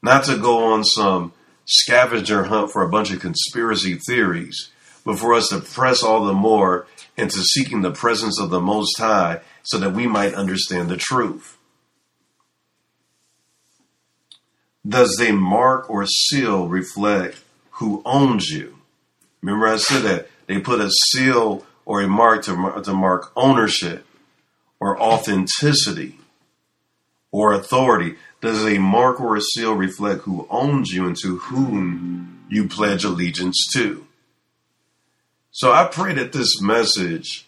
Not 0.01 0.23
to 0.25 0.37
go 0.37 0.71
on 0.71 0.83
some 0.83 1.33
scavenger 1.65 2.45
hunt 2.45 2.71
for 2.71 2.83
a 2.83 2.89
bunch 2.89 3.11
of 3.11 3.19
conspiracy 3.19 3.95
theories, 3.95 4.69
but 5.05 5.19
for 5.19 5.33
us 5.33 5.49
to 5.49 5.59
press 5.59 6.03
all 6.03 6.25
the 6.25 6.33
more 6.33 6.87
into 7.17 7.41
seeking 7.43 7.81
the 7.81 7.91
presence 7.91 8.39
of 8.39 8.49
the 8.49 8.61
Most 8.61 8.97
High 8.97 9.41
so 9.63 9.77
that 9.77 9.93
we 9.93 10.07
might 10.07 10.33
understand 10.33 10.89
the 10.89 10.97
truth. 10.97 11.57
Does 14.87 15.15
the 15.17 15.31
mark 15.31 15.89
or 15.89 16.05
seal 16.05 16.67
reflect 16.67 17.41
who 17.71 18.01
owns 18.05 18.49
you? 18.49 18.79
Remember, 19.41 19.67
I 19.67 19.77
said 19.77 20.03
that 20.03 20.29
they 20.49 20.59
put 20.59 20.81
a 20.81 20.89
seal 20.89 21.63
or 21.85 22.01
a 22.01 22.07
mark 22.07 22.43
to, 22.45 22.81
to 22.83 22.91
mark 22.91 23.31
ownership 23.35 24.03
or 24.79 24.99
authenticity 24.99 26.17
or 27.31 27.53
authority. 27.53 28.15
Does 28.41 28.65
a 28.65 28.79
mark 28.79 29.21
or 29.21 29.35
a 29.35 29.41
seal 29.41 29.75
reflect 29.75 30.23
who 30.23 30.47
owns 30.49 30.89
you 30.89 31.05
and 31.05 31.15
to 31.21 31.37
whom 31.37 32.45
you 32.49 32.67
pledge 32.67 33.03
allegiance 33.03 33.63
to? 33.73 34.07
So 35.51 35.71
I 35.71 35.85
pray 35.85 36.15
that 36.15 36.33
this 36.33 36.59
message 36.59 37.47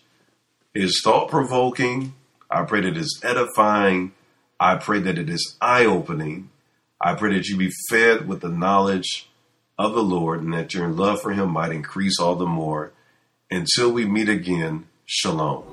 is 0.75 1.01
thought 1.03 1.27
provoking. 1.27 2.13
I 2.51 2.65
pray 2.65 2.81
that 2.81 2.89
it 2.89 2.97
is 2.97 3.19
edifying. 3.23 4.11
I 4.59 4.75
pray 4.75 4.99
that 4.99 5.17
it 5.17 5.27
is 5.27 5.57
eye 5.59 5.85
opening. 5.85 6.51
I 6.99 7.15
pray 7.15 7.33
that 7.33 7.47
you 7.47 7.57
be 7.57 7.71
fed 7.89 8.27
with 8.27 8.41
the 8.41 8.49
knowledge 8.49 9.27
of 9.85 9.93
the 9.93 10.03
Lord 10.03 10.41
and 10.41 10.53
that 10.53 10.73
your 10.73 10.87
love 10.87 11.21
for 11.21 11.31
him 11.31 11.51
might 11.51 11.71
increase 11.71 12.19
all 12.19 12.35
the 12.35 12.45
more. 12.45 12.91
Until 13.49 13.91
we 13.91 14.05
meet 14.05 14.29
again, 14.29 14.87
shalom. 15.05 15.70